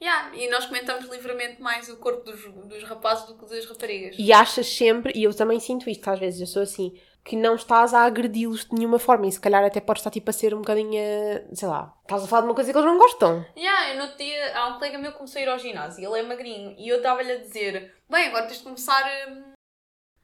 Yeah, 0.02 0.36
e 0.36 0.50
nós 0.50 0.66
comentamos 0.66 1.06
livremente 1.10 1.62
mais 1.62 1.88
o 1.90 1.98
corpo 1.98 2.24
dos, 2.24 2.42
dos 2.68 2.84
rapazes 2.84 3.26
do 3.26 3.38
que 3.38 3.46
das 3.50 3.66
raparigas. 3.66 4.16
E 4.20 4.32
achas 4.34 4.68
sempre, 4.68 5.14
e 5.16 5.24
eu 5.24 5.34
também 5.34 5.60
sinto 5.60 5.90
isto 5.90 6.08
às 6.10 6.20
vezes, 6.20 6.42
eu 6.42 6.48
sou 6.48 6.62
assim, 6.62 6.94
que 7.26 7.36
não 7.36 7.56
estás 7.56 7.92
a 7.94 8.04
agredi-los 8.04 8.66
de 8.66 8.76
nenhuma 8.76 9.00
forma 9.00 9.26
e 9.26 9.32
se 9.32 9.40
calhar 9.40 9.64
até 9.66 9.82
podes 9.82 10.02
estar 10.02 10.12
tipo 10.12 10.30
a 10.30 10.34
ser 10.34 10.54
um 10.54 10.60
bocadinho, 10.60 10.94
a- 11.02 11.56
sei 11.56 11.68
lá, 11.68 11.92
estás 12.04 12.24
a 12.24 12.28
falar 12.28 12.42
de 12.44 12.48
uma 12.50 12.54
coisa 12.56 12.72
que 12.72 12.78
eles 12.78 12.88
não 12.88 13.00
gostam. 13.00 13.44
Yeah, 13.58 13.90
eu 13.90 13.96
no 13.98 14.02
outro 14.04 14.18
dia, 14.18 14.56
há 14.58 14.68
um 14.68 14.74
colega 14.76 14.98
meu 15.00 15.12
que 15.12 15.18
começou 15.18 15.40
a 15.40 15.42
ir 15.42 15.50
ao 15.50 15.58
ginásio, 15.58 16.06
ele 16.08 16.20
é 16.20 16.24
magrinho, 16.24 16.76
e 16.78 16.88
eu 16.88 16.98
estava-lhe 16.98 17.32
a 17.32 17.38
dizer: 17.38 17.96
Bem, 18.08 18.28
agora 18.28 18.46
tens 18.46 18.60
de 18.60 18.64
começar 18.64 19.04
hum, 19.28 19.54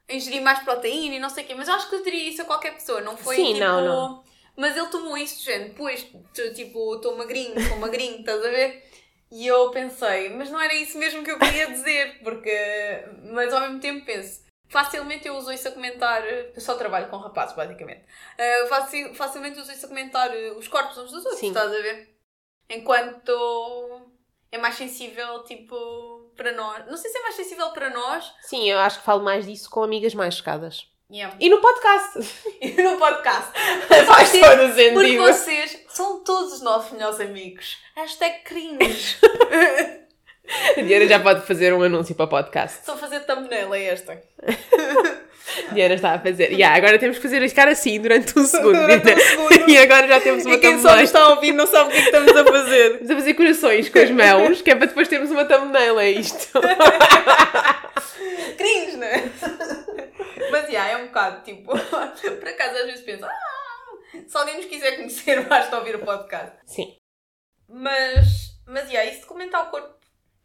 a 0.08 0.14
ingerir 0.14 0.40
mais 0.42 0.60
proteína 0.60 1.16
e 1.16 1.18
não 1.18 1.28
sei 1.28 1.42
o 1.42 1.46
quê, 1.48 1.54
mas 1.56 1.66
eu 1.66 1.74
acho 1.74 1.88
que 1.88 1.96
eu 1.96 2.04
diria 2.04 2.28
isso 2.28 2.40
a 2.42 2.44
qualquer 2.44 2.74
pessoa, 2.74 3.00
não 3.00 3.16
foi 3.16 3.34
Sim, 3.36 3.46
tipo. 3.54 3.58
não, 3.58 3.84
não. 3.84 4.24
Mas 4.56 4.76
ele 4.76 4.86
tomou 4.88 5.16
isso, 5.18 5.38
de 5.38 5.44
género, 5.46 5.74
pois, 5.76 6.06
tipo, 6.54 6.94
estou 6.94 7.16
magrinho, 7.16 7.58
sou 7.68 7.78
magrinho, 7.78 8.20
estás 8.20 8.44
a 8.44 8.48
ver? 8.48 8.84
E 9.30 9.46
eu 9.46 9.70
pensei, 9.70 10.28
mas 10.28 10.50
não 10.50 10.60
era 10.60 10.74
isso 10.74 10.98
mesmo 10.98 11.24
que 11.24 11.30
eu 11.32 11.38
queria 11.38 11.66
dizer, 11.68 12.20
porque. 12.22 12.52
Mas 13.32 13.52
ao 13.52 13.60
mesmo 13.62 13.80
tempo 13.80 14.04
penso, 14.04 14.42
facilmente 14.72 15.28
eu 15.28 15.36
uso 15.36 15.52
isso 15.52 15.68
a 15.68 15.72
comentar. 15.72 16.26
Eu 16.26 16.60
só 16.60 16.74
trabalho 16.74 17.08
com 17.08 17.18
rapazes, 17.18 17.54
basicamente. 17.54 18.04
Uh, 18.38 18.66
facil, 18.68 19.14
facilmente 19.14 19.60
uso 19.60 19.70
isso 19.70 19.86
a 19.86 19.88
comentar 19.88 20.30
os 20.56 20.66
corpos 20.66 20.98
uns 20.98 21.10
dos 21.12 21.24
outros, 21.24 21.38
Sim. 21.38 21.48
estás 21.48 21.70
a 21.70 21.80
ver? 21.80 22.16
Enquanto 22.70 24.00
é 24.50 24.58
mais 24.58 24.74
sensível, 24.74 25.44
tipo, 25.44 26.32
para 26.36 26.52
nós. 26.52 26.86
Não 26.86 26.96
sei 26.96 27.10
se 27.10 27.18
é 27.18 27.22
mais 27.22 27.34
sensível 27.34 27.70
para 27.70 27.90
nós. 27.90 28.32
Sim, 28.42 28.68
eu 28.70 28.78
acho 28.78 28.98
que 28.98 29.04
falo 29.04 29.22
mais 29.22 29.46
disso 29.46 29.68
com 29.70 29.82
amigas 29.82 30.14
mais 30.14 30.34
chegadas. 30.34 30.90
Yeah. 31.10 31.36
E 31.38 31.50
no 31.50 31.60
podcast. 31.60 32.18
E 32.62 32.70
no 32.82 32.96
podcast. 32.96 33.52
Faz 34.06 34.28
Vocês- 34.30 34.42
todo 34.46 34.64
o 34.64 34.68
Porque 34.94 35.08
sentido. 35.08 35.22
vocês 35.26 35.84
são 35.88 36.24
todos 36.24 36.54
os 36.54 36.60
nossos 36.62 36.92
melhores 36.92 37.20
amigos. 37.20 37.76
Hashtag 37.94 38.42
cringe. 38.44 39.18
A 40.48 40.80
Diana 40.82 41.06
já 41.06 41.20
pode 41.20 41.46
fazer 41.46 41.72
um 41.72 41.82
anúncio 41.82 42.14
para 42.14 42.24
o 42.24 42.28
podcast. 42.28 42.78
Estou 42.80 42.94
a 42.94 42.98
fazer 42.98 43.20
thumbnail, 43.20 43.72
é 43.74 43.84
esta. 43.84 44.20
Diana 45.72 45.94
está 45.94 46.14
a 46.14 46.18
fazer. 46.18 46.50
Yeah, 46.52 46.76
agora 46.76 46.98
temos 46.98 47.16
que 47.18 47.22
fazer 47.22 47.46
ficar 47.48 47.68
assim 47.68 48.00
durante 48.00 48.38
um 48.38 48.44
segundo. 48.46 48.78
Durante 48.78 49.12
um 49.12 49.18
segundo. 49.18 49.68
E 49.70 49.78
agora 49.78 50.06
já 50.08 50.20
temos 50.20 50.44
uma 50.44 50.54
E 50.54 50.58
quem 50.58 50.72
só 50.80 50.88
thumbnail. 50.88 50.96
nos 51.00 51.08
está 51.08 51.20
a 51.20 51.28
ouvir 51.30 51.52
não 51.52 51.66
sabe 51.66 51.88
o 51.88 51.92
que 51.92 51.98
é 51.98 52.00
que 52.00 52.06
estamos 52.16 52.36
a 52.36 52.44
fazer. 52.44 52.90
Estamos 52.92 53.10
a 53.10 53.16
fazer 53.16 53.34
corações 53.34 53.88
com 53.88 53.98
as 53.98 54.10
mãos, 54.10 54.62
que 54.62 54.70
é 54.70 54.74
para 54.74 54.86
depois 54.86 55.08
termos 55.08 55.30
uma 55.30 55.44
thumbnail, 55.44 55.98
é 56.00 56.10
isto. 56.10 56.60
Cringe, 58.56 58.96
não 58.96 59.06
é? 59.06 59.24
Mas, 60.50 60.68
yeah, 60.68 60.90
é 60.92 60.96
um 60.96 61.06
bocado, 61.06 61.42
tipo... 61.44 61.72
Por 61.72 62.48
acaso, 62.48 62.76
às 62.76 62.86
vezes 62.86 63.00
penso... 63.02 63.24
Ah, 63.24 63.30
se 64.26 64.36
alguém 64.36 64.56
nos 64.56 64.66
quiser 64.66 64.96
conhecer, 64.96 65.40
basta 65.46 65.76
ouvir 65.78 65.96
o 65.96 66.00
podcast. 66.00 66.56
Sim. 66.66 66.94
Mas, 67.68 68.52
mas, 68.66 68.88
yeah, 68.90 69.10
isso 69.10 69.20
de 69.22 69.26
comentar 69.26 69.66
o 69.66 69.70
corpo, 69.70 69.94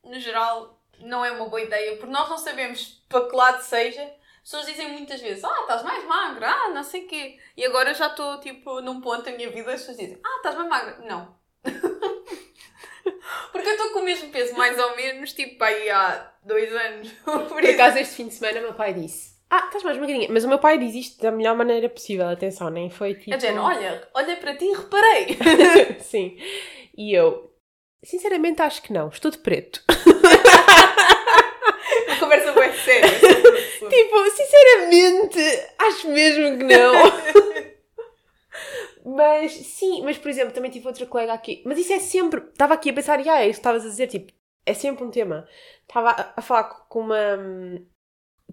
no 0.08 0.20
geral, 0.20 0.82
não 1.00 1.24
é 1.24 1.32
uma 1.32 1.48
boa 1.48 1.62
ideia. 1.62 1.98
Porque 1.98 2.12
nós 2.12 2.30
não 2.30 2.38
sabemos 2.38 3.04
para 3.08 3.28
que 3.28 3.36
lado 3.36 3.62
seja. 3.62 4.02
As 4.04 4.52
pessoas 4.52 4.66
dizem 4.66 4.92
muitas 4.94 5.20
vezes, 5.20 5.44
ah, 5.44 5.58
estás 5.62 5.84
mais 5.84 6.06
magra, 6.06 6.50
ah, 6.50 6.70
não 6.70 6.82
sei 6.82 7.04
o 7.04 7.08
quê. 7.08 7.38
E 7.58 7.66
agora 7.66 7.92
eu 7.92 7.96
já 7.96 8.08
estou, 8.08 8.40
tipo, 8.40 8.80
num 8.80 9.02
ponto 9.02 9.24
da 9.24 9.32
minha 9.32 9.50
vida, 9.50 9.74
as 9.74 9.82
pessoas 9.82 9.98
dizem, 9.98 10.18
ah, 10.24 10.38
estás 10.38 10.56
mais 10.56 10.70
magra. 10.70 10.98
Não. 11.06 11.36
Porque 13.52 13.68
eu 13.68 13.74
estou 13.74 13.90
com 13.92 14.00
o 14.00 14.04
mesmo 14.04 14.32
peso, 14.32 14.56
mais 14.56 14.80
ou 14.80 14.96
menos, 14.96 15.34
tipo, 15.34 15.62
aí 15.64 15.90
há 15.90 16.32
dois 16.44 16.74
anos. 16.74 17.12
Por 17.24 17.46
Por 17.46 17.66
acaso, 17.66 17.98
este 17.98 18.16
fim 18.16 18.28
de 18.28 18.34
semana, 18.34 18.62
meu 18.62 18.74
pai 18.74 18.94
disse: 18.94 19.36
Ah, 19.50 19.66
estás 19.66 19.84
mais 19.84 19.98
magrinha. 19.98 20.28
Mas 20.32 20.44
o 20.46 20.48
meu 20.48 20.60
pai 20.60 20.78
diz 20.78 20.96
isto 20.96 21.22
da 21.22 21.32
melhor 21.32 21.56
maneira 21.56 21.90
possível, 21.90 22.28
atenção, 22.28 22.70
nem 22.70 22.90
foi 22.90 23.16
tipo. 23.16 23.36
A 23.36 23.40
Jen, 23.40 23.58
olha, 23.58 24.08
olha 24.14 24.38
para 24.38 24.56
ti 24.56 24.66
e 24.66 24.74
reparei. 24.74 25.38
Sim. 26.00 26.38
E 26.98 27.14
eu, 27.14 27.54
sinceramente, 28.04 28.62
acho 28.62 28.82
que 28.82 28.94
não. 28.94 29.10
Estou 29.10 29.30
de 29.30 29.40
preto. 29.40 29.84
Uma 32.88 33.02
conversa 33.02 33.08
bem 33.10 33.20
séria. 33.20 33.20
sobre 33.20 33.50
o 33.50 33.56
assunto. 33.56 33.90
tipo, 33.90 34.30
sinceramente, 34.32 35.40
acho 35.80 36.10
mesmo 36.10 36.58
que 36.58 36.64
não. 36.64 36.94
mas 39.16 39.52
sim, 39.52 40.02
mas 40.04 40.18
por 40.18 40.30
exemplo, 40.30 40.54
também 40.54 40.72
tive 40.72 40.88
outra 40.88 41.06
colega 41.06 41.34
aqui. 41.34 41.62
Mas 41.66 41.78
isso 41.78 41.94
é 41.94 42.00
sempre. 42.00 42.42
Estava 42.42 42.74
aqui 42.74 42.90
a 42.90 42.94
pensar, 42.94 43.24
e 43.26 43.30
ah, 43.30 43.42
é 43.42 43.46
isso 43.46 43.54
que 43.54 43.60
estavas 43.60 43.86
a 43.86 43.90
dizer, 43.90 44.08
tipo, 44.08 44.32
é 44.66 44.74
sempre 44.74 45.04
um 45.04 45.10
tema. 45.10 45.48
Estava 45.88 46.10
a, 46.12 46.34
a 46.38 46.42
falar 46.42 46.66
com 46.90 47.00
uma. 47.02 47.18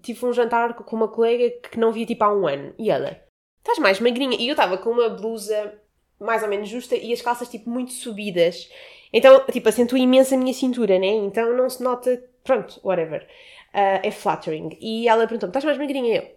Tive 0.01 0.25
um 0.25 0.33
jantar 0.33 0.73
com 0.73 0.95
uma 0.95 1.07
colega 1.07 1.49
que 1.69 1.79
não 1.79 1.91
via 1.91 2.05
tipo 2.05 2.23
há 2.23 2.33
um 2.33 2.47
ano. 2.47 2.73
E 2.77 2.89
ela, 2.89 3.19
estás 3.57 3.79
mais 3.79 3.99
magrinha. 3.99 4.37
E 4.39 4.47
eu 4.47 4.53
estava 4.53 4.77
com 4.77 4.91
uma 4.91 5.09
blusa 5.09 5.81
mais 6.19 6.41
ou 6.43 6.49
menos 6.49 6.69
justa 6.69 6.95
e 6.95 7.11
as 7.11 7.21
calças 7.21 7.49
tipo 7.49 7.69
muito 7.69 7.91
subidas. 7.91 8.69
Então, 9.11 9.45
tipo, 9.51 9.69
acentua 9.69 9.99
imenso 9.99 10.33
a 10.33 10.37
minha 10.37 10.53
cintura, 10.53 10.99
né? 10.99 11.07
Então 11.07 11.55
não 11.55 11.69
se 11.69 11.83
nota. 11.83 12.21
Pronto, 12.43 12.79
whatever. 12.83 13.27
Ah, 13.75 13.99
é 14.01 14.09
flattering. 14.09 14.77
E 14.79 15.07
ela 15.07 15.27
perguntou-me: 15.27 15.49
estás 15.51 15.65
mais 15.65 15.77
magrinha? 15.77 16.15
Eu, 16.15 16.35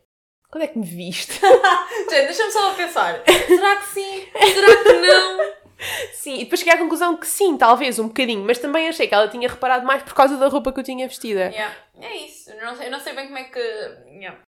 quando 0.50 0.64
é 0.64 0.66
que 0.66 0.78
me 0.78 0.84
viste? 0.84 1.38
Jen, 2.10 2.26
deixa-me 2.26 2.50
só 2.50 2.74
pensar. 2.74 3.22
Será 3.46 3.76
que 3.76 3.88
sim? 3.90 4.26
Será 4.54 4.82
que 4.82 4.92
não? 4.94 5.38
sim, 6.12 6.34
e 6.36 6.44
depois 6.44 6.58
cheguei 6.58 6.74
à 6.74 6.78
conclusão 6.78 7.16
que 7.16 7.26
sim, 7.26 7.56
talvez 7.56 7.98
um 8.00 8.08
bocadinho, 8.08 8.44
mas 8.44 8.58
também 8.58 8.88
achei 8.88 9.06
que 9.06 9.14
ela 9.14 9.28
tinha 9.28 9.48
reparado 9.48 9.86
mais 9.86 10.02
por 10.02 10.14
causa 10.14 10.36
da 10.36 10.48
roupa 10.48 10.72
que 10.72 10.80
eu 10.80 10.84
tinha 10.84 11.06
vestida. 11.06 11.50
Yeah, 11.50 11.74
É 12.00 12.16
isso. 12.16 12.50
Eu 12.50 12.64
não, 12.64 12.74
sei, 12.76 12.86
eu 12.86 12.90
não 12.90 13.00
sei 13.00 13.14
bem 13.14 13.26
como 13.26 13.38
é 13.38 13.44
que. 13.44 13.58
yeah. 13.58 14.40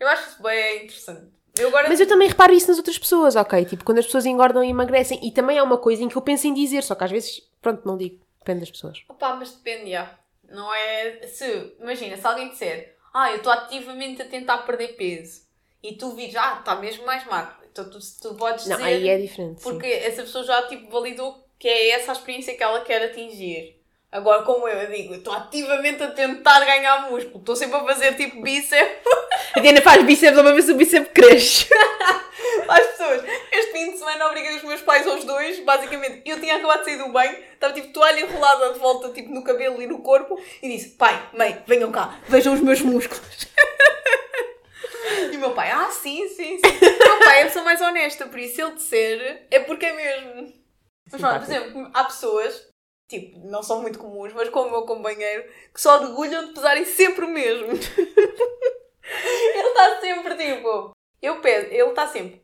Eu 0.00 0.08
acho 0.08 0.28
isso 0.30 0.42
bem 0.42 0.84
interessante. 0.84 1.26
Eu 1.58 1.68
agora. 1.68 1.88
Mas 1.88 2.00
eu 2.00 2.06
também 2.08 2.28
reparo 2.28 2.52
isso 2.52 2.68
nas 2.68 2.78
outras 2.78 2.98
pessoas, 2.98 3.34
ok? 3.36 3.64
Tipo, 3.64 3.84
quando 3.84 3.98
as 3.98 4.06
pessoas 4.06 4.26
engordam 4.26 4.62
e 4.64 4.70
emagrecem. 4.70 5.18
E 5.22 5.30
também 5.30 5.58
é 5.58 5.62
uma 5.62 5.78
coisa 5.78 6.02
em 6.02 6.08
que 6.08 6.16
eu 6.16 6.22
penso 6.22 6.46
em 6.46 6.54
dizer, 6.54 6.82
só 6.82 6.94
que 6.94 7.04
às 7.04 7.10
vezes, 7.10 7.42
pronto, 7.60 7.82
não 7.86 7.96
digo. 7.96 8.24
Depende 8.38 8.60
das 8.60 8.70
pessoas. 8.70 9.02
Opa, 9.08 9.34
mas 9.34 9.52
depende, 9.52 9.90
já. 9.90 10.18
Não 10.48 10.72
é. 10.74 11.26
Se, 11.26 11.74
imagina, 11.80 12.16
se 12.16 12.26
alguém 12.26 12.50
disser, 12.50 12.96
ah, 13.12 13.30
eu 13.30 13.36
estou 13.38 13.52
ativamente 13.52 14.22
a 14.22 14.28
tentar 14.28 14.58
perder 14.58 14.96
peso 14.96 15.42
e 15.82 15.94
tu 15.96 16.14
vires, 16.14 16.36
ah, 16.36 16.56
está 16.58 16.76
mesmo 16.76 17.04
mais 17.06 17.24
magro. 17.26 17.56
Então 17.70 17.88
tu, 17.90 17.98
tu 18.20 18.34
podes 18.34 18.66
Não, 18.66 18.76
dizer. 18.76 18.88
aí 18.88 19.08
é 19.08 19.18
diferente. 19.18 19.62
sim. 19.62 19.70
Porque 19.70 19.86
essa 19.86 20.22
pessoa 20.22 20.44
já 20.44 20.62
tipo 20.68 20.90
validou 20.90 21.44
que 21.58 21.68
é 21.68 21.90
essa 21.90 22.12
a 22.12 22.14
experiência 22.14 22.54
que 22.56 22.62
ela 22.62 22.80
quer 22.82 23.02
atingir. 23.02 23.76
Agora, 24.10 24.42
como 24.44 24.66
eu, 24.68 24.78
eu 24.82 24.90
digo, 24.90 25.14
eu 25.14 25.18
estou 25.18 25.32
ativamente 25.32 26.02
a 26.02 26.10
tentar 26.10 26.60
ganhar 26.64 27.10
músculo. 27.10 27.38
Estou 27.38 27.56
sempre 27.56 27.76
a 27.76 27.84
fazer 27.84 28.14
tipo 28.16 28.40
bíceps 28.40 29.02
A 29.56 29.60
Diana 29.60 29.80
faz 29.80 30.04
bíceps, 30.04 30.38
uma 30.38 30.52
vez 30.52 30.68
o 30.68 30.74
bíceps 30.74 31.10
cresce. 31.14 31.66
às 32.68 32.86
pessoas. 32.88 33.22
Este 33.50 33.72
fim 33.72 33.90
de 33.90 33.98
semana 33.98 34.26
obriguei 34.26 34.56
os 34.56 34.62
meus 34.62 34.82
pais 34.82 35.06
aos 35.06 35.24
dois, 35.24 35.60
basicamente. 35.60 36.22
Eu 36.24 36.38
tinha 36.40 36.56
acabado 36.56 36.80
de 36.80 36.84
sair 36.84 36.98
do 36.98 37.08
banho, 37.10 37.38
estava 37.54 37.72
tipo 37.72 37.88
toalha 37.88 38.20
enrolada 38.20 38.74
de 38.74 38.78
volta 38.78 39.10
tipo 39.10 39.32
no 39.32 39.42
cabelo 39.42 39.80
e 39.80 39.86
no 39.86 40.00
corpo 40.00 40.38
e 40.62 40.68
disse: 40.68 40.90
pai, 40.90 41.30
mãe, 41.32 41.62
venham 41.66 41.90
cá, 41.90 42.20
vejam 42.28 42.52
os 42.52 42.60
meus 42.60 42.80
músculos. 42.80 43.46
E 45.32 45.36
o 45.36 45.40
meu 45.40 45.52
pai, 45.52 45.70
ah, 45.70 45.90
sim, 45.90 46.28
sim, 46.28 46.58
sim. 46.58 46.60
Meu 46.82 47.18
pai 47.18 47.40
é 47.40 47.42
a 47.42 47.46
pessoa 47.46 47.64
mais 47.64 47.80
honesta, 47.80 48.26
por 48.26 48.38
isso 48.38 48.56
se 48.56 48.62
ele 48.62 48.74
disser, 48.74 49.46
é 49.50 49.60
porque 49.60 49.86
é 49.86 49.92
mesmo. 49.92 50.52
Mas 51.10 51.20
por 51.20 51.42
exemplo, 51.42 51.90
há 51.94 52.04
pessoas, 52.04 52.68
tipo, 53.08 53.38
não 53.48 53.62
são 53.62 53.80
muito 53.80 53.98
comuns, 53.98 54.32
mas 54.34 54.48
como 54.50 54.68
o 54.68 54.70
meu 54.70 54.82
companheiro, 54.82 55.44
que 55.72 55.80
só 55.80 56.00
orgulham 56.00 56.46
de 56.46 56.52
pesarem 56.52 56.84
sempre 56.84 57.24
o 57.24 57.28
mesmo. 57.28 57.68
ele 59.54 59.68
está 59.68 60.00
sempre 60.00 60.34
tipo. 60.34 60.92
Eu 61.22 61.40
peso, 61.40 61.66
ele 61.70 61.88
está 61.88 62.06
sempre. 62.06 62.42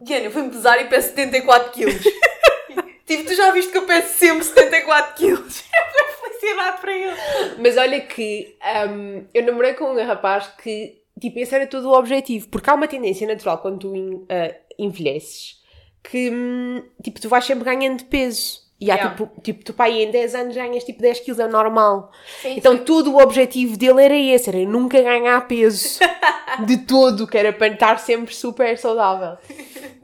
Diana, 0.00 0.26
eu 0.26 0.30
fui-me 0.30 0.50
pesar 0.50 0.80
e 0.80 0.88
peso 0.88 1.08
74 1.08 1.72
quilos. 1.72 2.02
tipo, 3.04 3.24
tu 3.24 3.34
já 3.34 3.50
viste 3.50 3.72
que 3.72 3.78
eu 3.78 3.86
peso 3.86 4.08
sempre 4.08 4.44
74 4.44 5.14
quilos? 5.14 5.64
É 5.78 6.02
uma 6.04 6.12
felicidade 6.12 6.80
para 6.80 6.92
ele. 6.92 7.16
Mas 7.58 7.76
olha 7.76 8.00
que 8.00 8.56
hum, 8.88 9.26
eu 9.34 9.42
namorei 9.44 9.74
com 9.74 9.92
um 9.92 10.06
rapaz 10.06 10.46
que, 10.62 11.02
tipo, 11.20 11.38
esse 11.38 11.54
era 11.54 11.66
todo 11.66 11.88
o 11.88 11.98
objetivo. 11.98 12.48
Porque 12.48 12.70
há 12.70 12.74
uma 12.74 12.86
tendência 12.86 13.26
natural 13.26 13.58
quando 13.58 13.80
tu 13.80 14.26
ah, 14.28 14.54
envelheces 14.78 15.58
que, 16.02 16.30
hum, 16.30 16.82
tipo, 17.02 17.20
tu 17.20 17.28
vais 17.28 17.44
sempre 17.44 17.64
ganhando 17.64 18.04
peso. 18.04 18.67
E 18.80 18.90
há, 18.90 18.94
Yeah. 18.94 19.10
tipo, 19.16 19.40
tipo, 19.42 19.64
tu 19.64 19.74
pai 19.74 20.02
em 20.02 20.10
10 20.10 20.34
anos 20.36 20.54
ganhas 20.54 20.84
tipo 20.84 21.00
10 21.02 21.20
quilos, 21.20 21.40
é 21.40 21.48
normal. 21.48 22.12
Sim, 22.40 22.56
Então 22.56 22.78
todo 22.78 23.12
o 23.12 23.20
objetivo 23.20 23.76
dele 23.76 24.04
era 24.04 24.16
esse, 24.16 24.48
era 24.48 24.58
nunca 24.68 25.00
ganhar 25.02 25.46
peso. 25.48 25.98
De 26.64 26.78
todo, 26.78 27.26
que 27.26 27.36
era 27.36 27.52
para 27.52 27.68
estar 27.68 27.98
sempre 27.98 28.34
super 28.34 28.76
saudável. 28.78 29.36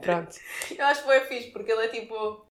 Pronto. 0.01 0.37
Eu 0.77 0.85
acho 0.87 1.01
que 1.01 1.07
foi 1.07 1.21
fixe, 1.21 1.51
porque 1.51 1.73
ele 1.73 1.85
é 1.85 1.89
tipo. 1.89 2.45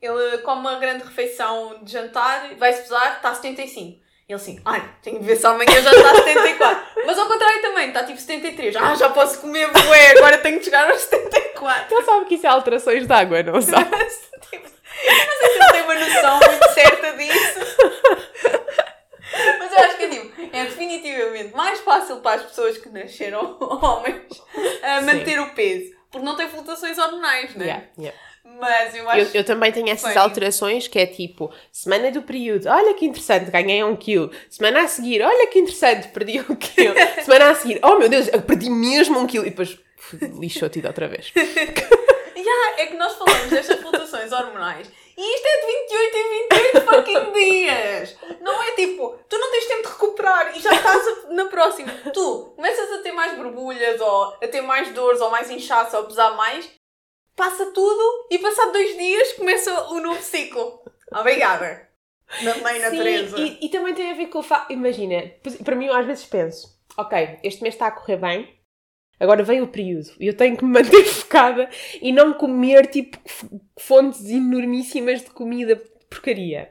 Ele 0.00 0.38
come 0.38 0.60
uma 0.60 0.78
grande 0.78 1.04
refeição 1.04 1.82
de 1.82 1.92
jantar, 1.92 2.54
vai-se 2.56 2.82
pesar, 2.82 3.16
está 3.16 3.30
a 3.30 3.34
75. 3.34 4.00
Ele 4.30 4.36
assim, 4.36 4.60
ai, 4.64 4.88
tenho 5.02 5.18
de 5.18 5.26
ver 5.26 5.34
se 5.34 5.44
amanhã 5.44 5.82
já 5.82 5.90
está 5.90 6.10
a 6.12 6.14
74. 6.14 6.82
Mas 7.04 7.18
ao 7.18 7.26
contrário 7.26 7.60
também, 7.60 7.88
está 7.88 8.04
tipo 8.04 8.20
73. 8.20 8.76
Ah, 8.76 8.94
já 8.94 9.08
posso 9.08 9.40
comer 9.40 9.68
bué, 9.72 10.10
agora 10.12 10.38
tenho 10.38 10.60
de 10.60 10.66
chegar 10.66 10.88
aos 10.88 11.00
74. 11.00 11.96
Ele 11.96 12.04
sabe 12.04 12.24
que 12.26 12.34
isso 12.36 12.46
é 12.46 12.50
alterações 12.50 13.06
de 13.08 13.12
água, 13.12 13.42
não 13.42 13.60
sabe? 13.60 13.90
Tipo, 14.50 14.68
não 14.68 15.38
sei 15.38 15.48
se 15.48 15.56
ele 15.56 15.72
tem 15.72 15.82
uma 15.82 15.94
noção 15.94 16.40
muito 16.40 16.74
certa 16.74 17.12
disso. 17.12 17.60
Mas 19.58 19.72
eu 19.72 19.78
acho 19.78 19.96
que 19.96 20.02
é 20.02 20.08
tipo, 20.08 20.56
é 20.56 20.64
definitivamente 20.64 21.56
mais 21.56 21.80
fácil 21.80 22.16
para 22.16 22.40
as 22.40 22.46
pessoas 22.46 22.78
que 22.78 22.88
nasceram 22.88 23.56
homens 23.60 24.22
Sim. 24.30 25.06
manter 25.06 25.40
o 25.40 25.50
peso. 25.54 25.92
Porque 26.10 26.26
não 26.26 26.36
tem 26.36 26.48
flutuações 26.48 26.98
hormonais, 26.98 27.54
né? 27.54 27.64
Yeah, 27.64 27.84
yeah. 27.98 28.18
Mas 28.44 28.94
eu 28.94 29.08
acho 29.08 29.20
Eu, 29.20 29.40
eu 29.40 29.44
também 29.44 29.72
tenho 29.72 29.88
essas 29.88 30.12
Bem. 30.14 30.22
alterações 30.22 30.86
que 30.88 30.98
é 30.98 31.06
tipo, 31.06 31.52
semana 31.72 32.10
do 32.10 32.22
período, 32.22 32.68
olha 32.68 32.94
que 32.94 33.06
interessante, 33.06 33.50
ganhei 33.50 33.82
um 33.84 33.96
quilo. 33.96 34.30
Semana 34.48 34.82
a 34.82 34.88
seguir, 34.88 35.22
olha 35.22 35.46
que 35.46 35.58
interessante, 35.58 36.08
perdi 36.08 36.40
um 36.40 36.54
quilo. 36.56 36.94
Semana 37.24 37.50
a 37.50 37.54
seguir, 37.54 37.80
oh 37.82 37.96
meu 37.96 38.08
Deus, 38.08 38.28
eu 38.28 38.42
perdi 38.42 38.68
mesmo 38.70 39.18
um 39.18 39.26
quilo. 39.26 39.46
E 39.46 39.50
depois 39.50 39.78
lixou 40.38 40.68
tudo 40.68 40.86
outra 40.88 41.08
vez. 41.08 41.32
Yeah, 42.36 42.82
é 42.82 42.86
que 42.86 42.96
nós 42.96 43.12
falamos 43.16 43.50
destas 43.50 43.80
flutuações 43.80 44.32
hormonais 44.32 44.90
e 45.16 45.34
isto 45.34 45.46
é 45.46 45.60
de 45.60 45.66
28 45.66 46.16
em 46.16 46.48
28 46.72 46.80
fucking 46.86 47.32
dias. 47.34 48.16
Não 48.40 48.62
é 48.62 48.72
tipo, 48.72 49.14
tu 49.28 49.38
não 49.38 49.50
tens 49.50 49.66
tempo 49.66 49.82
de 49.82 49.88
recuperar 49.88 50.56
e 50.56 50.60
já 50.60 50.72
estás 50.72 51.06
a- 51.06 51.32
na 51.34 51.44
próxima. 51.46 51.92
Tu 52.14 52.52
começas 52.56 52.90
a 52.92 53.02
ter 53.02 53.12
mais 53.12 53.36
borbulhas 53.36 54.00
ou 54.00 54.22
a 54.42 54.48
ter 54.48 54.62
mais 54.62 54.88
dores 54.94 55.20
ou 55.20 55.30
mais 55.30 55.50
inchaço 55.50 55.94
ou 55.96 56.02
a 56.04 56.06
pesar 56.06 56.30
mais, 56.34 56.66
passa 57.40 57.72
tudo 57.72 58.26
e 58.30 58.38
passado 58.38 58.70
dois 58.70 58.98
dias 58.98 59.32
começa 59.32 59.72
o 59.92 59.98
novo 59.98 60.22
ciclo. 60.22 60.82
Obrigada. 61.10 61.88
na 62.42 62.54
mãe 62.58 62.78
natureza. 62.78 63.34
Sim, 63.34 63.56
e, 63.62 63.66
e 63.66 63.68
também 63.70 63.94
tem 63.94 64.10
a 64.10 64.14
ver 64.14 64.26
com 64.26 64.40
o 64.40 64.42
facto. 64.42 64.70
Imagina, 64.70 65.22
para 65.64 65.74
mim, 65.74 65.86
eu 65.86 65.94
às 65.94 66.04
vezes 66.04 66.26
penso: 66.26 66.78
ok, 66.98 67.38
este 67.42 67.62
mês 67.62 67.74
está 67.74 67.86
a 67.86 67.92
correr 67.92 68.18
bem, 68.18 68.54
agora 69.18 69.42
vem 69.42 69.62
o 69.62 69.68
período 69.68 70.10
e 70.20 70.26
eu 70.26 70.36
tenho 70.36 70.54
que 70.54 70.64
me 70.66 70.72
manter 70.82 71.02
focada 71.06 71.70
e 72.02 72.12
não 72.12 72.34
comer 72.34 72.88
tipo 72.88 73.16
fontes 73.78 74.28
enormíssimas 74.28 75.22
de 75.22 75.30
comida 75.30 75.82
porcaria. 76.10 76.70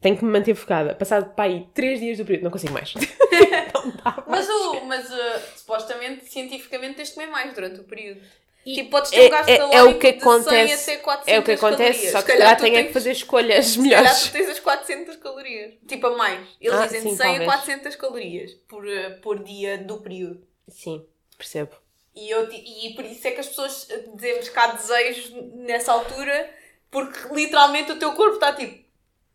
Tenho 0.00 0.16
que 0.16 0.24
me 0.24 0.32
manter 0.32 0.56
focada. 0.56 0.96
Passado 0.96 1.32
para 1.34 1.44
aí 1.44 1.68
3 1.74 2.00
dias 2.00 2.18
do 2.18 2.24
período, 2.24 2.44
não 2.44 2.50
consigo 2.50 2.72
mais. 2.72 2.92
não 3.72 3.90
dá 3.90 4.24
mais. 4.26 4.26
Mas, 4.26 4.48
o, 4.48 4.80
mas 4.84 5.10
uh, 5.10 5.56
supostamente, 5.56 6.24
cientificamente, 6.24 6.96
tens 6.96 7.08
de 7.08 7.14
comer 7.14 7.28
mais 7.28 7.54
durante 7.54 7.80
o 7.80 7.84
período. 7.84 8.20
E 8.66 8.74
tipo, 8.74 8.90
podes 8.90 9.10
ter 9.10 9.26
um 9.26 9.30
gasto 9.30 9.48
é, 9.48 9.54
é, 9.56 9.74
é 9.76 9.82
o 9.82 9.98
que 9.98 10.12
de 10.12 10.18
acontece, 10.18 10.76
100 10.84 10.94
até 10.94 11.02
400 11.02 11.32
É 11.34 11.38
o 11.38 11.42
que 11.42 11.50
acontece, 11.52 11.92
calorias. 11.92 12.12
só 12.12 12.22
que 12.22 12.32
calhar 12.32 12.56
tenho 12.58 12.74
é 12.74 12.76
tens- 12.78 12.86
que 12.88 12.92
fazer 12.92 13.12
escolhas 13.12 13.66
Se 13.66 13.78
calhar 13.78 14.00
melhores. 14.02 14.22
tu 14.24 14.32
tens 14.32 14.48
as 14.50 14.60
400 14.60 15.16
calorias. 15.16 15.74
Tipo, 15.86 16.06
a 16.08 16.16
mais. 16.16 16.40
Eles 16.60 16.78
Ah, 16.78 16.84
dizem 16.86 17.00
sim, 17.02 17.16
100 17.16 17.26
a 17.26 17.28
talvez. 17.30 17.44
400 17.50 17.96
calorias 17.96 18.52
por, 18.68 18.84
uh, 18.86 19.20
por 19.22 19.42
dia 19.42 19.78
do 19.78 19.98
período. 19.98 20.42
Sim, 20.68 21.02
percebo. 21.38 21.70
E, 22.14 22.28
eu, 22.30 22.46
e 22.52 22.92
por 22.94 23.04
isso 23.06 23.26
é 23.26 23.30
que 23.30 23.40
as 23.40 23.46
pessoas 23.46 23.84
uh, 23.84 24.16
dizemos 24.16 24.48
que 24.50 24.58
há 24.58 24.66
desejos 24.66 25.30
nessa 25.54 25.92
altura, 25.92 26.50
porque 26.90 27.32
literalmente 27.32 27.92
o 27.92 27.96
teu 27.98 28.12
corpo 28.12 28.34
está 28.34 28.52
tipo, 28.52 28.84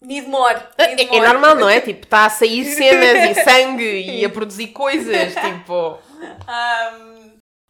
need 0.01 0.27
more. 0.27 0.59
need 0.77 1.01
É, 1.01 1.05
é 1.05 1.07
more. 1.07 1.27
normal, 1.27 1.55
não 1.55 1.69
é? 1.69 1.79
Tipo, 1.81 2.03
está 2.03 2.25
a 2.25 2.29
sair 2.29 2.65
cenas 2.65 3.35
e 3.37 3.43
sangue 3.43 3.83
e 4.19 4.23
a 4.25 4.29
produzir 4.29 4.67
coisas, 4.67 5.33
tipo... 5.33 5.97
Ahm, 6.47 7.12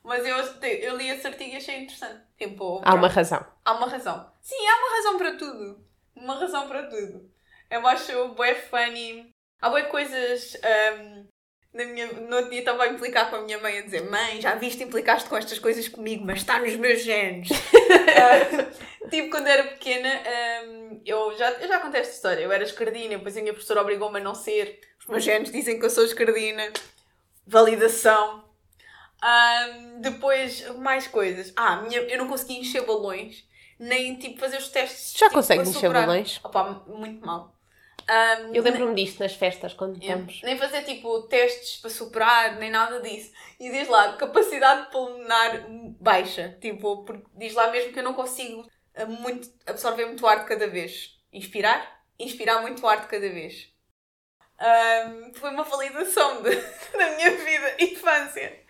mas 0.03 0.25
eu, 0.25 0.35
eu 0.37 0.97
li 0.97 1.09
esse 1.09 1.25
artigo 1.25 1.53
e 1.53 1.57
achei 1.57 1.77
interessante. 1.77 2.21
Tipo, 2.37 2.81
Há 2.83 2.93
uma 2.93 3.07
razão. 3.07 3.45
Há 3.63 3.73
uma 3.73 3.87
razão. 3.87 4.31
Sim, 4.41 4.67
há 4.67 4.75
uma 4.77 4.95
razão 4.97 5.17
para 5.17 5.37
tudo. 5.37 5.85
Uma 6.15 6.35
razão 6.39 6.67
para 6.67 6.83
tudo. 6.83 7.31
Eu 7.69 7.87
acho 7.87 8.29
bué 8.35 8.53
funny. 8.55 9.33
Há 9.61 9.69
bué 9.69 9.83
coisas. 9.83 10.57
ahm, 10.63 11.25
na 11.73 11.85
minha, 11.85 12.05
no 12.13 12.35
outro 12.35 12.51
dia 12.51 12.59
estava 12.59 12.83
a 12.83 12.87
implicar 12.87 13.29
com 13.31 13.37
a 13.37 13.41
minha 13.41 13.57
mãe 13.57 13.79
a 13.79 13.81
dizer 13.81 14.03
Mãe, 14.07 14.39
já 14.39 14.53
viste, 14.53 14.83
implicaste 14.83 15.27
com 15.27 15.35
estas 15.35 15.57
coisas 15.57 15.87
comigo, 15.87 16.23
mas 16.23 16.37
está 16.39 16.59
nos 16.59 16.75
meus 16.75 17.01
genes. 17.01 17.49
Ah, 18.15 19.09
tipo, 19.09 19.29
quando 19.31 19.47
era 19.47 19.63
pequena, 19.63 20.07
ahm, 20.09 21.01
eu, 21.05 21.35
já, 21.35 21.49
eu 21.53 21.67
já 21.67 21.79
contei 21.79 22.01
esta 22.01 22.13
história. 22.13 22.43
Eu 22.43 22.51
era 22.51 22.63
escardina, 22.63 23.17
depois 23.17 23.35
a 23.35 23.41
minha 23.41 23.53
professora 23.53 23.81
obrigou-me 23.81 24.19
a 24.19 24.23
não 24.23 24.35
ser. 24.35 24.79
Os 24.99 25.07
meus 25.07 25.23
genes 25.23 25.51
dizem 25.51 25.79
que 25.79 25.85
eu 25.85 25.89
sou 25.89 26.05
escardina. 26.05 26.71
Validação. 27.45 28.42
Ahm, 29.25 30.01
depois, 30.01 30.67
mais 30.79 31.07
coisas. 31.07 31.53
Ah, 31.55 31.77
minha, 31.81 32.01
eu 32.01 32.17
não 32.17 32.27
conseguia 32.27 32.59
encher 32.59 32.85
balões, 32.85 33.45
nem 33.79 34.17
tipo 34.17 34.37
fazer 34.39 34.57
os 34.57 34.67
testes. 34.67 35.13
Já 35.13 35.27
tipo, 35.27 35.35
consegues 35.35 35.69
encher 35.69 35.79
superar. 35.79 36.05
balões? 36.07 36.39
Opa, 36.43 36.83
muito 36.87 37.25
mal. 37.25 37.55
Ahm, 38.05 38.53
Eu 38.53 38.61
lembro-me 38.63 38.93
disto 38.95 39.19
nas 39.21 39.33
festas, 39.33 39.73
quando 39.73 39.95
Yeah. 40.03 40.21
estamos... 40.21 40.41
Nem 40.43 40.57
fazer 40.57 40.83
tipo 40.83 41.21
testes 41.29 41.77
para 41.77 41.89
superar, 41.89 42.55
nem 42.57 42.69
nada 42.69 42.99
disso. 42.99 43.31
E 43.57 43.71
diz 43.71 43.87
lá, 43.87 44.11
capacidade 44.17 44.91
pulmonar 44.91 45.65
baixa. 46.01 46.57
Tipo, 46.59 47.05
porque 47.05 47.25
diz 47.37 47.53
lá 47.53 47.71
mesmo 47.71 47.93
que 47.93 47.99
eu 47.99 48.03
não 48.03 48.13
consigo 48.13 48.67
eh, 48.93 49.05
muito, 49.05 49.47
absorver 49.65 50.05
muito 50.05 50.27
ar 50.27 50.39
de 50.41 50.45
cada 50.49 50.67
vez. 50.67 51.11
Inspirar, 51.31 52.01
inspirar 52.19 52.61
muito 52.61 52.85
ar 52.85 52.99
de 52.99 53.07
cada 53.07 53.29
vez. 53.29 53.71
Ahm, 54.65 55.33
foi 55.33 55.49
uma 55.49 55.63
validação 55.63 56.41
de- 56.41 56.55
da 56.97 57.09
minha 57.17 57.31
vida 57.31 57.75
infância. 57.79 58.61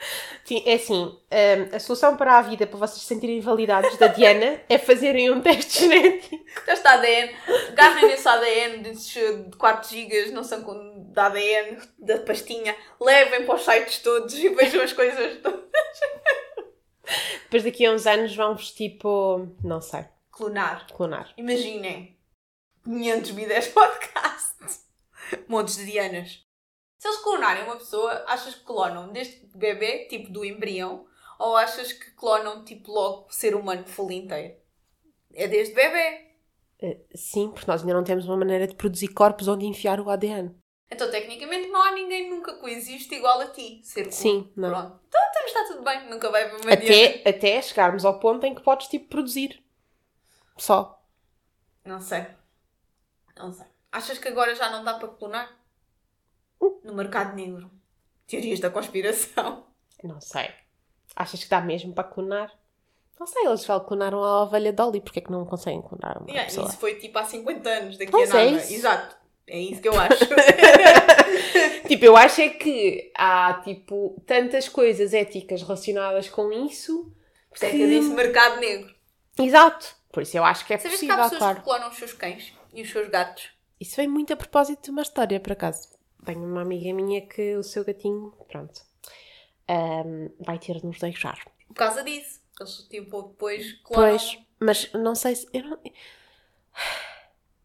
Sim, 0.44 0.64
é 0.66 0.74
assim, 0.74 1.04
hum, 1.06 1.70
a 1.72 1.80
solução 1.80 2.18
para 2.18 2.40
a 2.40 2.42
vida, 2.42 2.66
para 2.66 2.80
vocês 2.80 3.02
se 3.02 3.08
sentirem 3.08 3.40
validados 3.40 3.96
da 3.98 4.08
Diana, 4.08 4.60
é 4.68 4.80
fazerem 4.80 5.30
um 5.30 5.40
teste 5.40 5.82
genético. 5.82 6.44
Já 6.66 6.74
está 6.74 6.94
ADN. 6.94 7.32
Agarrem 7.70 8.08
nesse 8.08 8.28
ADN 8.28 8.82
de 8.82 9.56
4 9.58 9.88
GB, 9.90 10.32
não 10.32 10.44
são 10.44 10.64
com 10.64 11.12
de 11.14 11.20
ADN, 11.20 11.78
da 12.00 12.18
pastinha. 12.22 12.76
Levem 13.00 13.46
para 13.46 13.54
os 13.56 13.64
sites 13.64 14.00
todos 14.00 14.34
e 14.34 14.50
vejam 14.50 14.82
as 14.82 14.94
coisas 14.94 15.38
todas. 15.42 15.62
Depois 17.44 17.64
daqui 17.64 17.86
a 17.86 17.92
uns 17.92 18.08
anos 18.08 18.36
vão-vos 18.36 18.72
tipo, 18.72 19.48
não 19.64 19.80
sei, 19.80 20.06
Clonar. 20.32 20.88
clonar. 20.92 21.32
Imaginem 21.38 22.18
500 22.84 23.32
10 23.32 23.68
podcasts. 23.68 24.83
Montes 25.48 25.78
de 25.78 25.86
Dianas. 25.86 26.44
Se 26.98 27.08
eles 27.08 27.20
clonarem 27.20 27.64
uma 27.64 27.76
pessoa, 27.76 28.24
achas 28.28 28.56
que 28.56 28.64
clonam 28.64 29.12
desde 29.12 29.46
bebê, 29.56 30.06
tipo 30.06 30.32
do 30.32 30.46
embrião, 30.46 31.06
ou 31.38 31.58
achas 31.58 31.92
que 31.92 32.12
clonam 32.12 32.64
tipo 32.64 32.92
logo 32.92 33.28
o 33.28 33.32
ser 33.32 33.56
humano 33.56 33.86
full 33.86 34.12
inteiro? 34.12 34.56
É 35.34 35.48
desde 35.48 35.74
bebê. 35.74 36.32
Uh, 36.82 37.06
sim, 37.16 37.52
porque 37.52 37.70
nós 37.70 37.82
ainda 37.82 37.94
não 37.94 38.04
temos 38.04 38.26
uma 38.26 38.38
maneira 38.38 38.68
de 38.68 38.76
produzir 38.76 39.10
corpos 39.10 39.48
onde 39.48 39.66
enfiar 39.66 40.00
o 40.00 40.10
ADN. 40.10 40.56
Então, 40.92 41.10
tecnicamente, 41.10 41.70
não 41.70 41.82
há 41.82 41.92
ninguém 41.92 42.30
nunca 42.30 42.54
coexiste 42.54 43.16
igual 43.16 43.40
a 43.42 43.48
ti. 43.48 43.82
Ser 43.84 44.12
Sim, 44.12 44.52
não. 44.56 44.70
Pronto. 44.70 45.00
Então, 45.08 45.46
está 45.46 45.74
tudo 45.74 45.84
bem. 45.84 46.10
Nunca 46.10 46.30
vai 46.30 46.44
haver 46.44 46.62
uma. 46.62 46.74
Até, 46.74 47.28
até 47.28 47.62
chegarmos 47.62 48.06
ao 48.06 48.20
ponto 48.20 48.46
em 48.46 48.54
que 48.54 48.62
podes 48.62 48.88
tipo 48.88 49.10
produzir. 49.10 49.64
Só. 50.58 51.02
Não 51.84 52.00
sei. 52.00 52.28
Não 53.38 53.52
sei. 53.52 53.73
Achas 53.94 54.18
que 54.18 54.28
agora 54.28 54.54
já 54.56 54.70
não 54.70 54.84
dá 54.84 54.96
para 54.96 55.08
clonar? 55.08 55.56
No 56.84 56.94
mercado 56.94 57.36
negro. 57.36 57.70
Teorias 58.28 58.60
da 58.60 58.70
conspiração. 58.70 59.66
Não 60.04 60.20
sei. 60.20 60.50
Achas 61.16 61.44
que 61.44 61.50
dá 61.50 61.62
mesmo 61.62 61.94
para 61.94 62.04
clonar? 62.06 62.52
Não 63.20 63.28
sei, 63.28 63.46
eles 63.46 63.64
já 63.64 63.80
clonaram 63.80 64.24
a 64.24 64.44
ovelha 64.44 64.74
Dolly, 64.74 65.00
porque 65.00 65.20
é 65.20 65.22
que 65.22 65.32
não 65.32 65.46
conseguem 65.46 65.82
clonar 65.82 66.18
uma 66.18 66.28
Yeah, 66.30 66.46
pessoa? 66.50 66.68
isso 66.68 66.78
foi 66.78 66.96
tipo 66.96 67.18
há 67.20 67.24
50 67.24 67.70
anos, 67.70 67.98
daqui 67.98 68.12
Pois 68.12 68.34
a 68.34 68.42
é 68.42 68.46
nada. 68.52 68.58
isso. 68.64 68.74
Exato. 68.74 69.16
É 69.46 69.60
isso 69.60 69.82
que 69.82 69.88
eu 69.88 69.94
acho. 70.00 70.26
Tipo, 71.88 72.06
eu 72.06 72.16
acho 72.18 72.42
é 72.42 72.50
que 72.50 73.12
há, 73.16 73.62
tipo, 73.64 74.22
tantas 74.26 74.68
coisas 74.70 75.14
éticas 75.14 75.62
relacionadas 75.62 76.30
com 76.30 76.52
isso. 76.52 77.14
Por 77.50 77.56
isso 77.58 77.66
é 77.66 77.70
que 77.70 77.82
eu 77.82 77.88
disse 77.90 78.10
mercado 78.10 78.60
negro. 78.60 78.94
Exato. 79.38 79.96
Por 80.12 80.24
isso 80.24 80.38
eu 80.38 80.44
acho 80.44 80.66
que 80.66 80.74
é 80.74 80.78
Sabes 80.78 81.00
que 81.00 81.06
há 81.12 81.16
possível, 81.18 81.24
pessoas 81.24 81.40
claro. 81.40 81.58
que 81.58 81.64
clonam 81.64 81.90
os 81.90 81.98
seus 81.98 82.14
cães 82.14 82.54
e 82.74 82.82
os 82.82 82.90
seus 82.90 83.08
gatos? 83.10 83.50
Isso 83.84 83.98
vem 83.98 84.08
muito 84.08 84.32
a 84.32 84.38
propósito 84.38 84.86
de 84.86 84.92
uma 84.92 85.02
história, 85.02 85.42
por 85.42 85.52
acaso. 85.52 85.90
Tenho 86.26 86.42
uma 86.42 86.62
amiga 86.62 86.94
minha 86.94 87.20
que 87.28 87.58
o 87.58 87.64
seu 87.64 87.84
gatinho, 87.84 88.32
pronto, 88.48 88.82
ahm, 89.68 90.30
vai 90.40 90.58
ter 90.58 90.80
de 90.80 90.86
nos 90.86 91.00
deixar. 91.00 91.38
Por 91.68 91.74
causa 91.74 92.02
disso. 92.02 92.42
Eles 92.58 92.88
tipo 92.90 93.24
depois 93.24 93.74
clonam. 93.84 94.10
Pois, 94.10 94.40
mas 94.58 94.94
não 94.94 95.14
sei 95.14 95.36
se. 95.36 95.50
Eu 95.52 95.66
não... 95.66 95.80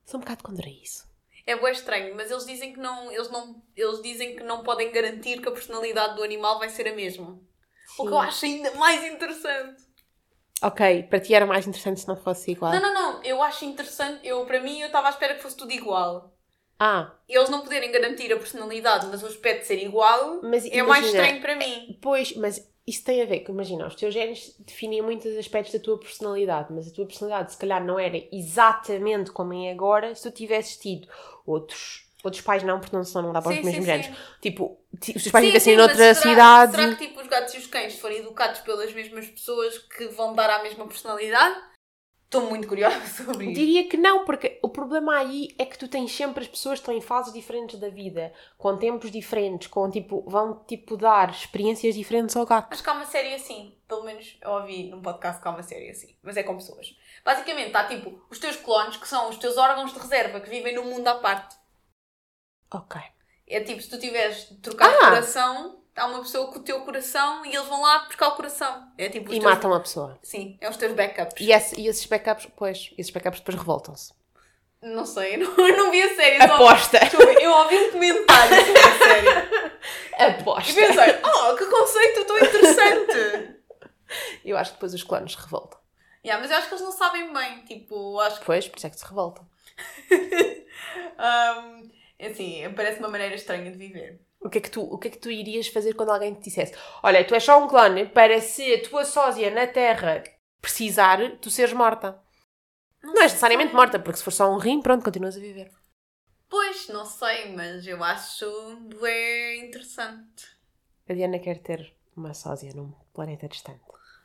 Sou 0.04 0.18
um 0.18 0.20
bocado 0.20 0.42
contra 0.42 0.68
isso. 0.68 1.06
É 1.46 1.54
bem 1.54 1.70
estranho, 1.70 2.16
mas 2.16 2.32
eles 2.32 2.44
dizem 2.44 2.72
que 2.72 2.80
não, 2.80 3.12
eles 3.12 3.30
não, 3.30 3.62
eles 3.76 4.02
dizem 4.02 4.34
que 4.34 4.42
não 4.42 4.64
podem 4.64 4.90
garantir 4.90 5.40
que 5.40 5.48
a 5.48 5.52
personalidade 5.52 6.16
do 6.16 6.24
animal 6.24 6.58
vai 6.58 6.68
ser 6.68 6.88
a 6.88 6.96
mesma. 6.96 7.40
O 7.96 8.02
que 8.02 8.12
eu 8.12 8.18
acho 8.18 8.44
ainda 8.44 8.74
mais 8.74 9.04
interessante. 9.04 9.84
Ok, 10.62 11.04
para 11.04 11.20
ti 11.20 11.34
era 11.34 11.46
mais 11.46 11.66
interessante 11.66 12.00
se 12.00 12.08
não 12.08 12.16
fosse 12.16 12.50
igual. 12.50 12.72
Não, 12.72 12.80
não, 12.80 12.94
não. 12.94 13.22
Eu 13.22 13.42
acho 13.42 13.64
interessante. 13.64 14.26
Eu, 14.26 14.44
para 14.44 14.60
mim, 14.60 14.80
eu 14.80 14.86
estava 14.86 15.06
à 15.06 15.10
espera 15.10 15.34
que 15.34 15.42
fosse 15.42 15.56
tudo 15.56 15.72
igual. 15.72 16.32
Ah, 16.80 17.12
Eles 17.28 17.50
não 17.50 17.60
poderem 17.60 17.90
garantir 17.92 18.32
a 18.32 18.36
personalidade, 18.36 19.06
mas 19.06 19.22
o 19.22 19.26
aspecto 19.26 19.66
ser 19.66 19.82
igual, 19.82 20.40
mas 20.42 20.64
é 20.64 20.82
mais 20.82 21.04
imagina, 21.04 21.22
estranho 21.22 21.40
para 21.40 21.56
mim. 21.56 21.98
Pois, 22.00 22.34
mas 22.36 22.72
isso 22.86 23.04
tem 23.04 23.20
a 23.20 23.26
ver 23.26 23.40
com, 23.40 23.52
imagina, 23.52 23.86
os 23.86 23.94
teus 23.94 24.14
genes 24.14 24.56
definem 24.60 25.02
muitos 25.02 25.36
aspectos 25.36 25.72
da 25.74 25.80
tua 25.80 25.98
personalidade, 25.98 26.72
mas 26.72 26.88
a 26.88 26.92
tua 26.94 27.06
personalidade 27.06 27.52
se 27.52 27.58
calhar 27.58 27.84
não 27.84 27.98
era 27.98 28.16
exatamente 28.32 29.30
como 29.32 29.52
é 29.52 29.70
agora 29.72 30.14
se 30.14 30.22
tu 30.22 30.34
tivesses 30.34 30.76
tido 30.78 31.08
outros. 31.44 32.07
Outros 32.24 32.42
pais 32.42 32.62
não, 32.64 32.80
porque 32.80 32.94
não, 32.96 33.04
senão 33.04 33.26
não 33.26 33.32
dá 33.32 33.40
para 33.40 33.52
os 33.52 33.64
mesmos 33.64 33.84
sim. 33.86 34.14
Tipo, 34.40 34.78
ti- 35.00 35.14
os 35.16 35.28
pais 35.28 35.44
Sim, 35.44 35.50
vivessem 35.52 35.72
sim, 35.74 35.76
noutra 35.78 36.14
será, 36.14 36.14
cidade. 36.14 36.72
Será 36.72 36.94
que 36.96 37.06
tipo, 37.06 37.20
os 37.20 37.26
gatos 37.28 37.54
e 37.54 37.58
os 37.58 37.66
cães 37.66 37.98
forem 37.98 38.18
educados 38.18 38.60
pelas 38.60 38.92
mesmas 38.92 39.26
pessoas 39.28 39.78
que 39.78 40.08
vão 40.08 40.34
dar 40.34 40.50
a 40.50 40.62
mesma 40.62 40.86
personalidade? 40.86 41.56
Estou 42.24 42.42
muito 42.42 42.68
curiosa 42.68 43.00
sobre 43.24 43.46
isso. 43.46 43.54
Diria 43.54 43.88
que 43.88 43.96
não, 43.96 44.24
porque 44.24 44.58
o 44.62 44.68
problema 44.68 45.16
aí 45.16 45.54
é 45.58 45.64
que 45.64 45.78
tu 45.78 45.88
tens 45.88 46.12
sempre 46.14 46.42
as 46.42 46.48
pessoas 46.48 46.78
que 46.78 46.82
estão 46.82 46.94
em 46.94 47.00
fases 47.00 47.32
diferentes 47.32 47.78
da 47.80 47.88
vida, 47.88 48.34
com 48.58 48.76
tempos 48.76 49.10
diferentes, 49.10 49.68
com 49.68 49.88
tipo, 49.90 50.22
vão 50.28 50.62
tipo 50.66 50.96
dar 50.96 51.30
experiências 51.30 51.94
diferentes 51.94 52.36
ao 52.36 52.44
gato. 52.44 52.72
Acho 52.74 52.82
que 52.82 52.90
há 52.90 52.92
uma 52.92 53.06
série 53.06 53.32
assim. 53.34 53.74
Pelo 53.88 54.04
menos 54.04 54.36
eu 54.42 54.50
ouvi 54.50 54.90
num 54.90 55.00
podcast 55.00 55.40
que 55.40 55.48
há 55.48 55.50
uma 55.52 55.62
série 55.62 55.88
assim. 55.88 56.14
Mas 56.22 56.36
é 56.36 56.42
com 56.42 56.56
pessoas. 56.56 56.94
Basicamente, 57.24 57.68
está 57.68 57.84
tipo 57.84 58.20
os 58.28 58.38
teus 58.38 58.56
clones, 58.56 58.98
que 58.98 59.08
são 59.08 59.30
os 59.30 59.38
teus 59.38 59.56
órgãos 59.56 59.94
de 59.94 59.98
reserva, 59.98 60.40
que 60.40 60.50
vivem 60.50 60.74
num 60.74 60.84
mundo 60.84 61.08
à 61.08 61.14
parte. 61.14 61.56
Ok. 62.72 63.00
É 63.46 63.60
tipo, 63.60 63.80
se 63.80 63.88
tu 63.88 63.98
tiveres 63.98 64.48
de 64.50 64.70
Ah! 64.78 64.94
coração, 64.98 65.82
há 65.96 66.06
uma 66.06 66.20
pessoa 66.20 66.52
com 66.52 66.58
o 66.58 66.62
teu 66.62 66.80
coração 66.82 67.44
e 67.46 67.54
eles 67.54 67.66
vão 67.66 67.80
lá 67.80 68.00
buscar 68.00 68.28
o 68.28 68.36
coração. 68.36 68.92
É 68.98 69.08
tipo 69.08 69.28
E 69.32 69.40
teus... 69.40 69.44
matam 69.44 69.72
a 69.72 69.80
pessoa. 69.80 70.18
Sim, 70.22 70.58
é 70.60 70.68
os 70.68 70.76
teus 70.76 70.92
backups. 70.92 71.34
E, 71.40 71.50
esse- 71.52 71.80
e 71.80 71.86
esses 71.86 72.04
backups, 72.06 72.46
pois, 72.56 72.90
esses 72.98 73.10
backups 73.12 73.40
depois 73.40 73.56
revoltam-se. 73.56 74.12
Não 74.82 75.04
sei, 75.06 75.34
eu 75.36 75.38
não, 75.56 75.68
eu 75.68 75.76
não 75.76 75.90
vi 75.90 76.02
a 76.02 76.14
série. 76.14 76.38
só- 76.46 76.54
Aposta! 76.54 76.98
Deixa 77.00 77.16
eu 77.16 77.30
Eu 77.40 77.50
ouvi 77.52 77.76
um 77.76 77.90
comentário 77.92 78.56
sobre 78.66 78.78
a 78.80 78.98
série. 78.98 79.68
E 80.18 80.22
Aposta! 80.22 80.74
pensei, 80.74 81.14
oh, 81.24 81.54
que 81.56 81.64
conceito 81.66 82.24
tão 82.26 82.36
interessante. 82.38 83.56
Eu 84.44 84.56
acho 84.58 84.70
que 84.72 84.76
depois 84.76 84.92
os 84.94 85.02
clones 85.04 85.34
revoltam. 85.36 85.78
Yeah, 86.24 86.42
mas 86.42 86.50
eu 86.50 86.56
acho 86.58 86.68
que 86.68 86.74
eles 86.74 86.84
não 86.84 86.92
sabem 86.92 87.32
bem. 87.32 87.64
Tipo, 87.64 88.18
acho 88.20 88.40
que. 88.40 88.44
Pois, 88.46 88.66
por 88.68 88.76
isso 88.76 88.86
é 88.86 88.90
que 88.90 88.98
se 88.98 89.04
revoltam. 89.06 89.46
Ahm, 91.18 91.90
assim, 92.20 92.62
parece 92.74 92.98
uma 92.98 93.08
maneira 93.08 93.34
estranha 93.34 93.70
de 93.70 93.78
viver. 93.78 94.20
O 94.40 94.48
que, 94.48 94.58
é 94.58 94.60
que 94.60 94.70
tu, 94.70 94.82
o 94.82 94.98
que 94.98 95.08
é 95.08 95.10
que 95.10 95.18
tu 95.18 95.30
irias 95.30 95.66
fazer 95.66 95.94
quando 95.94 96.10
alguém 96.10 96.32
te 96.32 96.44
dissesse 96.44 96.72
Olha, 97.02 97.24
tu 97.26 97.34
és 97.34 97.42
só 97.42 97.62
um 97.62 97.66
clone 97.66 98.06
para 98.06 98.40
se 98.40 98.74
a 98.74 98.88
tua 98.88 99.04
sósia 99.04 99.50
na 99.50 99.66
Terra 99.66 100.22
precisar, 100.60 101.18
tu 101.38 101.50
seres 101.50 101.72
morta. 101.72 102.22
Não, 103.02 103.22
és 103.22 103.32
necessariamente 103.32 103.74
morta, 103.74 103.98
porque 103.98 104.18
se 104.18 104.24
for 104.24 104.32
só 104.32 104.52
um 104.52 104.58
rim, 104.58 104.80
pronto, 104.80 105.04
continuas 105.04 105.36
a 105.36 105.40
viver. 105.40 105.70
Pois, 106.48 106.88
não 106.88 107.04
sei, 107.04 107.52
mas 107.54 107.86
eu 107.86 108.02
acho 108.02 108.46
é 109.04 109.56
interessante. 109.56 110.46
A 111.08 111.12
Diana 111.12 111.38
quer 111.38 111.58
ter 111.58 111.94
uma 112.16 112.34
sósia 112.34 112.72
num 112.74 112.92
planeta 113.12 113.48
distante. 113.48 113.80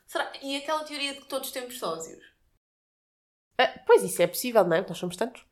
Será? 0.06 0.32
E 0.42 0.56
aquela 0.56 0.84
teoria 0.84 1.14
de 1.14 1.20
que 1.20 1.28
todos 1.28 1.50
temos 1.50 1.78
sósios? 1.78 2.22
Ah, 3.58 3.80
pois 3.86 4.02
isso 4.02 4.20
é 4.22 4.26
possível, 4.26 4.64
não 4.64 4.76
é? 4.76 4.86
Nós 4.86 4.98
somos 4.98 5.16
tantos. 5.16 5.44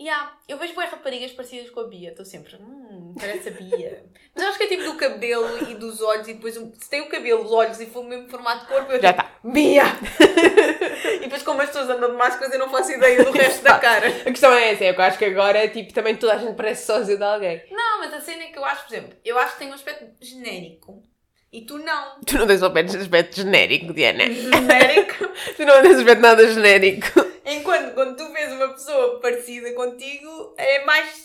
Yeah, 0.00 0.32
eu 0.48 0.56
vejo 0.58 0.74
boas 0.74 0.88
raparigas 0.90 1.32
parecidas 1.32 1.70
com 1.70 1.80
a 1.80 1.84
Bia. 1.88 2.10
Estou 2.10 2.24
sempre, 2.24 2.54
hum, 2.56 3.14
parece 3.18 3.48
a 3.48 3.52
Bia. 3.52 4.04
Mas 4.32 4.44
eu 4.44 4.48
acho 4.50 4.58
que 4.58 4.64
é 4.64 4.68
tipo 4.68 4.84
do 4.84 4.94
cabelo 4.94 5.68
e 5.70 5.74
dos 5.74 6.00
olhos. 6.00 6.28
E 6.28 6.34
depois, 6.34 6.56
um- 6.56 6.72
se 6.78 6.88
tem 6.88 7.00
o 7.00 7.08
cabelo, 7.08 7.42
os 7.44 7.50
olhos 7.50 7.80
e 7.80 7.86
for 7.86 8.00
o 8.00 8.04
mesmo 8.08 8.28
formato 8.28 8.60
de 8.60 8.66
corpo, 8.72 8.92
eu 8.92 9.02
Já 9.02 9.10
digo, 9.10 9.22
está. 9.24 9.38
Bia! 9.42 9.82
e 11.16 11.18
depois, 11.20 11.42
como 11.42 11.60
as 11.62 11.68
pessoas 11.68 11.90
andam 11.90 12.10
de 12.12 12.16
máscaras, 12.16 12.52
eu 12.52 12.60
não 12.60 12.70
faço 12.70 12.92
ideia 12.92 13.24
do 13.24 13.32
resto 13.32 13.64
da 13.64 13.76
cara. 13.80 14.06
A 14.06 14.30
questão 14.30 14.52
é 14.52 14.70
essa, 14.72 14.84
é 14.84 14.92
que 14.92 15.00
eu 15.00 15.04
acho 15.04 15.18
que 15.18 15.24
agora, 15.24 15.68
tipo, 15.68 15.92
também 15.92 16.14
toda 16.14 16.34
a 16.34 16.38
gente 16.38 16.54
parece 16.54 16.86
sósia 16.86 17.16
de 17.16 17.24
alguém. 17.24 17.62
Não, 17.70 17.98
mas 17.98 18.14
a 18.14 18.20
cena 18.20 18.44
é 18.44 18.46
que 18.46 18.58
eu 18.58 18.64
acho, 18.64 18.86
por 18.86 18.94
exemplo, 18.94 19.16
eu 19.24 19.36
acho 19.36 19.54
que 19.54 19.58
tem 19.58 19.68
um 19.68 19.74
aspecto 19.74 20.06
genérico. 20.24 21.02
E 21.50 21.62
tu 21.62 21.78
não. 21.78 22.20
Tu 22.26 22.36
não 22.36 22.46
tens 22.46 22.62
aspecto, 22.62 22.96
aspecto 22.96 23.36
genérico, 23.36 23.92
Diana. 23.94 24.24
Genérico. 24.30 25.28
Tu 25.56 25.64
não 25.64 25.80
tens 25.82 25.96
aspecto 25.96 26.20
nada 26.20 26.46
genérico. 26.46 27.08
Enquanto 27.50 27.94
quando 27.94 28.16
tu 28.16 28.30
vês 28.32 28.52
uma 28.52 28.68
pessoa 28.68 29.20
parecida 29.20 29.72
contigo, 29.72 30.54
é 30.58 30.84
mais. 30.84 31.24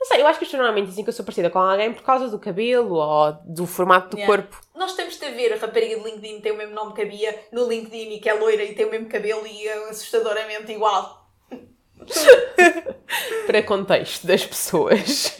Não 0.00 0.06
sei, 0.06 0.22
eu 0.22 0.26
acho 0.26 0.38
que 0.38 0.44
as 0.44 0.48
pessoas 0.50 0.60
normalmente 0.62 0.86
dizem 0.88 1.04
que 1.04 1.10
eu 1.10 1.14
sou 1.14 1.24
parecida 1.24 1.50
com 1.50 1.58
alguém 1.58 1.92
por 1.92 2.02
causa 2.02 2.28
do 2.28 2.38
cabelo 2.38 2.94
ou 2.94 3.32
do 3.44 3.66
formato 3.66 4.10
do 4.10 4.16
Yeah. 4.18 4.42
corpo. 4.42 4.60
Nós 4.74 4.94
temos 4.94 5.18
de 5.18 5.30
ver 5.30 5.52
a 5.52 5.56
rapariga 5.56 5.96
de 5.96 6.04
LinkedIn 6.04 6.40
tem 6.40 6.52
o 6.52 6.56
mesmo 6.56 6.74
nome 6.74 6.94
que 6.94 7.02
a 7.02 7.04
Bia 7.04 7.38
no 7.52 7.68
LinkedIn 7.68 8.12
e 8.14 8.20
que 8.20 8.28
é 8.28 8.34
loira 8.34 8.62
e 8.62 8.74
tem 8.74 8.86
o 8.86 8.90
mesmo 8.90 9.08
cabelo 9.08 9.46
e 9.46 9.66
é 9.66 9.88
assustadoramente 9.90 10.70
igual. 10.72 11.28
Para 13.46 13.62
contexto 13.64 14.26
das 14.26 14.46
pessoas. 14.46 15.36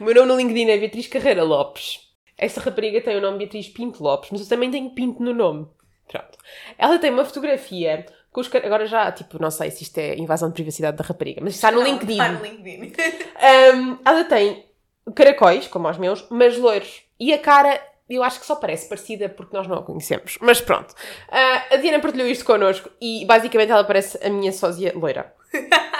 o 0.00 0.04
meu 0.04 0.14
nome 0.14 0.28
no 0.28 0.36
LinkedIn 0.36 0.70
é 0.70 0.78
Beatriz 0.78 1.06
Carreira 1.06 1.44
Lopes. 1.44 2.00
Essa 2.36 2.60
rapariga 2.60 3.00
tem 3.00 3.16
o 3.16 3.20
nome 3.20 3.38
Beatriz 3.38 3.68
Pinto 3.68 4.02
Lopes, 4.02 4.30
mas 4.30 4.40
eu 4.42 4.48
também 4.48 4.70
tenho 4.70 4.90
Pinto 4.90 5.22
no 5.22 5.32
nome. 5.32 5.68
Pronto. 6.08 6.36
Ela 6.76 6.98
tem 6.98 7.10
uma 7.10 7.24
fotografia 7.24 8.06
com 8.36 8.40
os 8.42 8.54
Agora 8.54 8.84
já, 8.84 9.10
tipo, 9.10 9.40
não 9.40 9.50
sei 9.50 9.70
se 9.70 9.82
isto 9.82 9.96
é 9.96 10.14
invasão 10.14 10.50
de 10.50 10.54
privacidade 10.54 10.94
da 10.94 11.02
rapariga, 11.02 11.40
mas 11.42 11.54
está 11.54 11.70
no 11.70 11.78
Não, 11.80 11.86
LinkedIn. 11.86 12.12
Está 12.12 12.28
no 12.28 12.42
LinkedIn. 12.42 12.92
Um, 13.46 13.98
ela 14.04 14.24
tem 14.24 14.66
caracóis, 15.14 15.68
como 15.68 15.88
os 15.88 15.96
meus, 15.96 16.26
mas 16.30 16.58
loiros. 16.58 17.02
E 17.18 17.32
a 17.32 17.38
cara, 17.38 17.80
eu 18.10 18.22
acho 18.22 18.40
que 18.40 18.46
só 18.46 18.56
parece 18.56 18.88
parecida 18.88 19.28
porque 19.28 19.56
nós 19.56 19.66
não 19.66 19.78
a 19.78 19.82
conhecemos. 19.82 20.36
Mas 20.40 20.60
pronto. 20.60 20.94
Ah, 21.30 21.64
a 21.70 21.76
Diana 21.76 22.00
partilhou 22.00 22.26
isto 22.28 22.44
connosco 22.44 22.90
e 23.00 23.24
basicamente 23.24 23.70
ela 23.70 23.84
parece 23.84 24.18
a 24.26 24.28
minha 24.28 24.52
sósia 24.52 24.92
loira. 24.94 25.32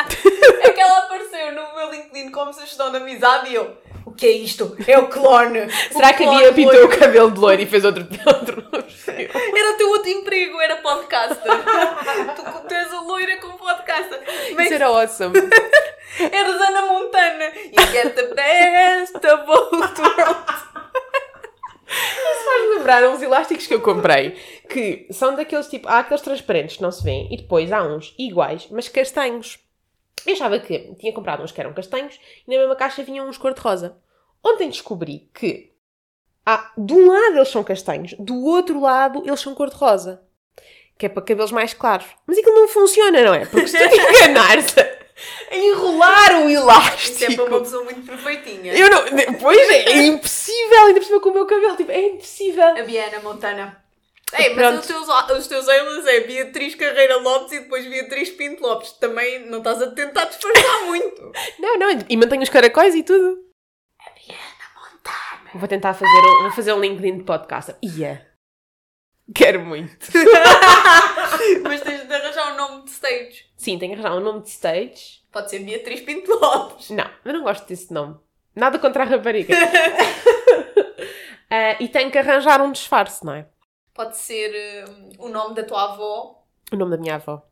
É 0.60 0.70
que 0.70 0.80
ela 0.80 0.98
apareceu 0.98 1.52
no 1.52 1.74
meu 1.74 1.90
LinkedIn 1.90 2.30
como 2.30 2.52
sugestão 2.52 2.90
de 2.90 2.96
amizade 2.98 3.50
e 3.50 3.54
eu. 3.54 3.76
O 4.06 4.12
que 4.12 4.24
é 4.26 4.30
isto? 4.30 4.74
É 4.86 4.96
o 4.98 5.08
clone! 5.08 5.68
Será 5.92 6.10
O 6.10 6.14
que 6.14 6.24
a 6.24 6.30
Bia 6.30 6.52
pintou 6.52 6.72
loiro. 6.72 6.86
o 6.86 6.98
cabelo 6.98 7.30
de 7.32 7.40
loiro 7.40 7.62
e 7.62 7.66
fez 7.66 7.84
outro, 7.84 8.06
outro? 8.26 8.64
Era 9.12 9.72
o 9.72 9.76
teu 9.76 9.88
outro 9.90 10.08
emprego, 10.08 10.60
era 10.60 10.76
podcaster. 10.76 11.52
tu, 12.36 12.68
tu 12.68 12.74
és 12.74 12.92
a 12.92 13.00
loira 13.00 13.36
como 13.38 13.58
podcaster. 13.58 14.20
Mas 14.54 14.66
Isso 14.66 14.74
era 14.74 14.86
awesome. 14.88 15.36
eras 16.32 16.60
Ana 16.60 16.82
Montana. 16.82 17.44
You 17.46 17.86
get 17.92 18.14
the 18.14 18.34
best 18.34 19.16
of 19.16 19.44
both 19.46 19.98
worlds. 19.98 20.66
Faz 21.88 22.70
lembrar 22.76 23.04
uns 23.08 23.22
elásticos 23.22 23.66
que 23.66 23.74
eu 23.74 23.80
comprei 23.80 24.30
que 24.68 25.06
são 25.10 25.34
daqueles 25.34 25.66
tipo. 25.68 25.88
Há 25.88 26.00
aqueles 26.00 26.22
transparentes 26.22 26.76
que 26.76 26.82
não 26.82 26.90
se 26.92 27.02
vêem 27.02 27.28
e 27.32 27.36
depois 27.38 27.72
há 27.72 27.82
uns 27.82 28.14
iguais, 28.18 28.66
mas 28.70 28.88
castanhos. 28.88 29.58
Eu 30.26 30.32
achava 30.32 30.58
que 30.58 30.94
tinha 30.98 31.12
comprado 31.12 31.42
uns 31.42 31.52
que 31.52 31.60
eram 31.60 31.72
castanhos 31.72 32.18
e 32.46 32.50
na 32.50 32.58
mesma 32.58 32.76
caixa 32.76 33.02
vinham 33.02 33.28
uns 33.28 33.38
cor-de-rosa. 33.38 33.96
Ontem 34.44 34.68
descobri 34.68 35.30
que 35.34 35.72
há, 36.44 36.72
de 36.76 36.92
um 36.92 37.08
lado 37.08 37.36
eles 37.36 37.48
são 37.48 37.64
castanhos, 37.64 38.14
do 38.18 38.44
outro 38.44 38.80
lado 38.80 39.22
eles 39.24 39.40
são 39.40 39.54
cor-de-rosa. 39.54 40.22
Que 40.98 41.06
é 41.06 41.08
para 41.08 41.22
cabelos 41.22 41.52
mais 41.52 41.74
claros. 41.74 42.06
Mas 42.26 42.38
aquilo 42.38 42.54
não 42.54 42.68
funciona, 42.68 43.22
não 43.22 43.34
é? 43.34 43.44
Porque 43.44 43.68
se 43.68 43.76
tu 43.76 43.84
enganares 44.16 44.74
a 44.78 45.54
enrolar 45.54 46.42
o 46.44 46.48
elástico. 46.48 47.12
Isso 47.12 47.24
é 47.24 47.34
para 47.34 47.44
uma 47.44 47.60
pessoa 47.60 47.84
muito 47.84 48.02
perfeitinha. 48.06 48.74
Eu 48.74 48.90
não. 48.90 49.04
Pois 49.40 49.70
é, 49.70 49.90
é 49.90 50.06
impossível, 50.06 50.84
ainda 50.86 51.00
por 51.00 51.06
cima 51.06 51.20
com 51.20 51.28
o 51.30 51.34
meu 51.34 51.46
cabelo. 51.46 51.76
Tipo, 51.76 51.92
é 51.92 52.06
impossível. 52.08 52.64
A 52.64 52.82
Biana 52.82 53.20
Montana. 53.20 53.85
Ei, 54.32 54.54
mas 54.54 54.56
Pronto. 54.56 54.80
os 54.80 54.86
teus, 54.86 55.38
os 55.38 55.46
teus 55.46 55.68
aliens 55.68 56.06
é 56.06 56.20
Beatriz 56.20 56.74
Carreira 56.74 57.16
Lopes 57.18 57.52
e 57.52 57.60
depois 57.60 57.86
Beatriz 57.86 58.30
Pinto 58.30 58.62
Lopes. 58.62 58.92
Também 58.92 59.46
não 59.46 59.58
estás 59.58 59.80
a 59.80 59.90
tentar 59.92 60.24
disfarçar 60.24 60.82
muito. 60.86 61.32
Não, 61.58 61.78
não, 61.78 62.04
e 62.08 62.16
mantenho 62.16 62.42
os 62.42 62.48
caracóis 62.48 62.94
e 62.94 63.02
tudo. 63.04 63.38
Montana. 64.74 65.50
Vou 65.54 65.68
tentar 65.68 65.94
fazer 65.94 66.18
um, 66.18 66.42
vou 66.42 66.50
fazer 66.52 66.72
um 66.72 66.80
LinkedIn 66.80 67.18
de 67.18 67.24
podcaster. 67.24 67.76
Ia. 67.82 68.26
Quero 69.34 69.60
muito. 69.60 70.06
Mas 71.62 71.80
tens 71.80 72.06
de 72.06 72.14
arranjar 72.14 72.52
um 72.52 72.56
nome 72.56 72.84
de 72.84 72.90
stage. 72.90 73.46
Sim, 73.56 73.78
tenho 73.78 73.94
que 73.94 74.00
arranjar 74.00 74.16
um 74.16 74.24
nome 74.24 74.42
de 74.42 74.50
stage. 74.50 75.22
Pode 75.32 75.50
ser 75.50 75.60
Beatriz 75.60 76.00
Pinto 76.00 76.32
Lopes. 76.32 76.90
Não, 76.90 77.08
eu 77.24 77.32
não 77.32 77.42
gosto 77.42 77.66
desse 77.66 77.92
nome. 77.92 78.16
Nada 78.54 78.78
contra 78.78 79.02
a 79.02 79.06
rapariga. 79.06 79.54
Ah, 81.50 81.76
e 81.80 81.88
tenho 81.88 82.10
que 82.10 82.18
arranjar 82.18 82.60
um 82.60 82.72
disfarce, 82.72 83.24
não 83.24 83.34
é? 83.34 83.46
Pode 83.96 84.16
ser 84.16 84.84
hum, 84.88 85.10
o 85.18 85.28
nome 85.30 85.54
da 85.54 85.64
tua 85.64 85.84
avó 85.92 86.44
O 86.70 86.76
nome 86.76 86.90
da 86.90 86.98
minha 86.98 87.14
avó. 87.14 87.42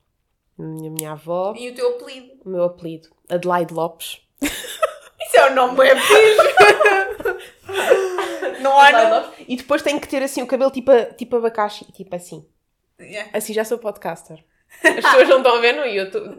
A 0.59 0.63
minha, 0.63 0.91
minha 0.91 1.13
avó, 1.13 1.55
e 1.57 1.71
o 1.71 1.75
teu 1.75 1.97
apelido. 1.97 2.35
o 2.45 2.49
meu 2.49 2.63
apelido. 2.65 3.09
Adelaide 3.29 3.75
Lopes. 3.75 4.21
Isso 4.41 5.37
é 5.37 5.51
um 5.51 5.55
nome 5.55 5.79
bem 5.79 5.97
fixe. 5.97 6.55
Não 8.63 8.79
há 8.79 8.93
nome. 8.93 9.11
Lopes. 9.11 9.45
E 9.49 9.57
depois 9.57 9.83
tenho 9.83 10.01
que 10.01 10.07
ter 10.07 10.23
assim 10.23 10.43
o 10.43 10.47
cabelo 10.47 10.71
tipo, 10.71 10.93
tipo 11.17 11.37
abacaxi, 11.37 11.91
tipo 11.93 12.15
assim. 12.15 12.47
Yeah. 13.01 13.31
Assim 13.33 13.53
já 13.53 13.65
sou 13.65 13.79
podcaster. 13.79 14.45
As 14.83 14.95
pessoas 14.97 15.29
não 15.29 15.39
estão 15.39 15.57
a 15.57 15.61
ver 15.61 15.73
no 15.75 15.87
YouTube. 15.87 16.37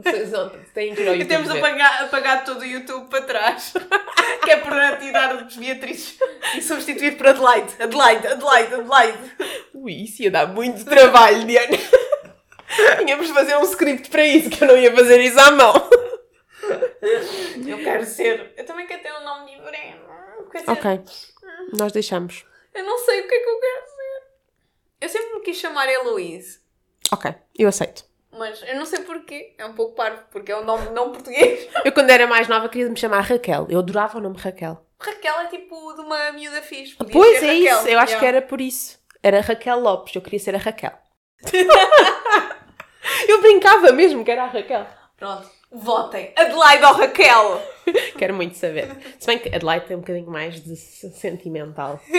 Têm 0.73 0.93
que 0.93 1.01
ir 1.01 1.07
ao 1.07 1.15
E 1.15 1.19
YouTube. 1.19 1.27
temos 1.27 1.51
ver. 1.51 1.57
apagar, 1.59 2.03
apagar 2.03 2.43
todo 2.45 2.59
o 2.61 2.65
YouTube 2.65 3.09
para 3.09 3.21
trás. 3.23 3.73
que 4.43 4.51
é 4.51 4.57
para 4.57 4.97
tirar 4.97 5.35
os 5.35 5.55
Beatriz 5.55 6.17
e 6.55 6.61
substituir 6.61 7.17
por 7.17 7.27
Adelaide. 7.27 7.73
Adelaide, 7.79 8.27
Adelaide, 8.27 8.73
Adelaide. 8.75 9.31
Ui, 9.73 9.91
isso 10.03 10.21
ia 10.23 10.31
dar 10.31 10.47
muito 10.47 10.85
trabalho, 10.85 11.45
Diana. 11.45 11.77
Tínhamos 12.99 13.27
de 13.27 13.33
fazer 13.33 13.55
um 13.57 13.63
script 13.63 14.09
para 14.09 14.25
isso, 14.25 14.49
que 14.49 14.63
eu 14.63 14.67
não 14.67 14.77
ia 14.77 14.93
fazer 14.93 15.19
isso 15.21 15.39
à 15.39 15.51
mão. 15.51 15.73
Eu 17.67 17.77
quero 17.79 18.05
ser. 18.05 18.53
Eu 18.57 18.65
também 18.65 18.85
quero 18.87 19.01
ter 19.03 19.13
um 19.13 19.23
nome 19.23 19.51
diferente. 19.55 19.99
Dizer, 20.53 20.69
Ok, 20.71 21.01
nós 21.73 21.91
deixamos. 21.91 22.45
Eu 22.73 22.83
não 22.83 22.97
sei 22.99 23.21
o 23.21 23.27
que 23.27 23.35
é 23.35 23.39
que 23.39 23.49
eu 23.49 23.59
quero 23.59 23.85
ser. 23.85 24.23
Eu 25.01 25.09
sempre 25.09 25.33
me 25.35 25.41
quis 25.41 25.57
chamar 25.57 25.87
Heloise. 25.89 26.59
Ok, 27.11 27.33
eu 27.57 27.67
aceito. 27.69 28.03
Mas 28.37 28.61
eu 28.67 28.75
não 28.75 28.85
sei 28.85 28.99
porquê. 29.01 29.53
É 29.57 29.65
um 29.65 29.73
pouco 29.73 29.95
parvo, 29.95 30.21
porque 30.31 30.51
é 30.51 30.57
um 30.57 30.63
nome 30.65 30.89
não 30.89 31.11
português. 31.11 31.67
Eu, 31.85 31.91
quando 31.91 32.09
era 32.09 32.27
mais 32.27 32.47
nova, 32.47 32.67
queria 32.69 32.89
me 32.89 32.97
chamar 32.97 33.21
Raquel. 33.21 33.67
Eu 33.69 33.79
adorava 33.79 34.17
o 34.17 34.21
nome 34.21 34.37
Raquel. 34.37 34.85
Raquel 34.99 35.39
é 35.41 35.45
tipo 35.47 35.93
de 35.93 36.01
uma 36.01 36.31
miúda 36.31 36.61
fixe. 36.61 36.95
Podia 36.95 37.13
pois 37.13 37.43
é 37.43 37.47
Raquel. 37.47 37.79
isso, 37.79 37.87
eu 37.87 37.99
acho 37.99 38.13
Yeah. 38.13 38.19
que 38.19 38.25
era 38.25 38.41
por 38.41 38.59
isso. 38.61 38.99
Era 39.23 39.41
Raquel 39.41 39.79
Lopes, 39.79 40.15
eu 40.15 40.21
queria 40.21 40.39
ser 40.39 40.55
a 40.55 40.57
Raquel. 40.57 40.93
eu 43.27 43.41
brincava 43.41 43.91
mesmo 43.91 44.23
que 44.23 44.31
era 44.31 44.43
a 44.43 44.47
Raquel. 44.47 44.85
Pronto. 45.17 45.49
Votem. 45.71 46.31
Adelaide 46.37 46.85
ou 46.85 46.93
Raquel? 46.93 47.61
Quero 48.17 48.33
muito 48.33 48.55
saber. 48.55 48.89
Se 49.19 49.27
bem 49.27 49.37
que 49.39 49.49
Adelaide 49.53 49.85
tem 49.87 49.97
um 49.97 49.99
bocadinho 49.99 50.29
mais 50.31 50.61
de 50.63 50.75
se- 50.75 51.11
sentimental. 51.11 51.99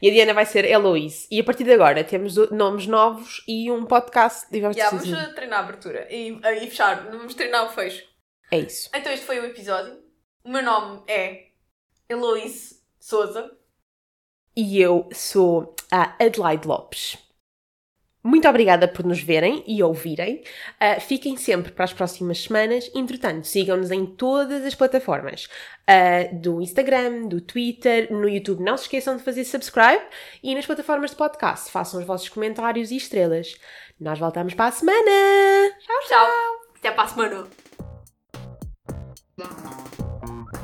e 0.00 0.08
a 0.08 0.12
Diana 0.12 0.32
vai 0.34 0.46
ser 0.46 0.64
Eloise. 0.64 1.26
E 1.30 1.40
a 1.40 1.44
partir 1.44 1.64
de 1.64 1.72
agora 1.72 2.04
temos 2.04 2.36
nomes 2.50 2.86
novos 2.86 3.42
e 3.48 3.70
um 3.70 3.84
podcast 3.84 4.50
de 4.50 4.60
Vamos 4.60 4.76
Yeah, 4.76 4.96
vamos 4.96 5.34
treinar 5.34 5.60
a 5.60 5.62
abertura 5.64 6.06
e, 6.10 6.30
e 6.32 6.60
fechar. 6.70 7.10
Vamos 7.10 7.34
treinar 7.34 7.66
o 7.66 7.70
fecho. 7.70 8.04
É 8.50 8.58
isso. 8.58 8.88
Então 8.94 9.12
este 9.12 9.26
foi 9.26 9.40
o 9.40 9.44
episódio. 9.46 9.98
O 10.44 10.50
meu 10.50 10.62
nome 10.62 11.02
é 11.08 11.46
Eloise 12.08 12.80
Souza. 13.00 13.50
E 14.56 14.80
eu 14.80 15.08
sou 15.12 15.74
a 15.90 16.14
Adelaide 16.24 16.68
Lopes. 16.68 17.18
Muito 18.26 18.48
obrigada 18.48 18.88
por 18.88 19.04
nos 19.04 19.20
verem 19.20 19.62
e 19.66 19.82
ouvirem. 19.82 20.42
Ah, 20.80 20.98
fiquem 20.98 21.36
sempre 21.36 21.70
para 21.70 21.84
as 21.84 21.92
próximas 21.92 22.42
semanas. 22.42 22.90
Entretanto, 22.94 23.46
sigam-nos 23.46 23.90
em 23.90 24.06
todas 24.06 24.64
as 24.64 24.74
plataformas 24.74 25.46
ah, 25.86 26.26
do 26.32 26.62
Instagram, 26.62 27.28
do 27.28 27.42
Twitter, 27.42 28.10
no 28.10 28.26
YouTube. 28.26 28.64
Não 28.64 28.78
se 28.78 28.84
esqueçam 28.84 29.18
de 29.18 29.22
fazer 29.22 29.44
subscribe 29.44 30.02
e 30.42 30.54
nas 30.54 30.64
plataformas 30.64 31.10
de 31.10 31.16
podcast. 31.16 31.70
Façam 31.70 32.00
os 32.00 32.06
vossos 32.06 32.30
comentários 32.30 32.90
e 32.90 32.96
estrelas. 32.96 33.54
Nós 34.00 34.18
voltamos 34.18 34.54
para 34.54 34.68
a 34.68 34.72
semana. 34.72 35.10
Tchau, 35.80 36.00
Tchau. 36.08 36.26
Até 36.78 36.90
para 36.92 37.04
a 37.04 37.08
semana. 37.08 37.46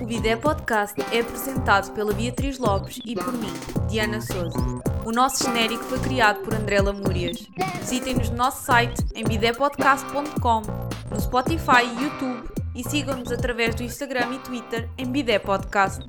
O 0.01 0.07
Bidé 0.07 0.35
Podcast 0.35 0.99
é 1.13 1.21
apresentado 1.21 1.93
pela 1.93 2.15
Beatriz 2.15 2.59
Lopes 2.59 3.01
e 3.05 3.15
por 3.15 3.33
mim, 3.35 3.53
Diana 3.87 4.21
Souza. 4.21 4.59
O 5.05 5.13
nosso 5.13 5.45
genérico 5.45 5.85
foi 5.85 5.99
criado 5.99 6.41
por 6.41 6.55
André 6.55 6.81
Lamúrias. 6.81 7.47
Visitem-nos 7.81 8.31
no 8.31 8.37
nosso 8.37 8.65
site 8.65 9.05
em 9.15 9.25
bidépodcast.com, 9.25 10.63
no 11.11 11.21
Spotify 11.21 11.85
e 11.85 12.03
YouTube 12.03 12.49
e 12.75 12.83
sigam-nos 12.83 13.31
através 13.31 13.75
do 13.75 13.83
Instagram 13.83 14.35
e 14.35 14.39
Twitter 14.39 14.89
em 14.97 15.07
Bidé 15.07 15.39
Podcast. 15.39 16.03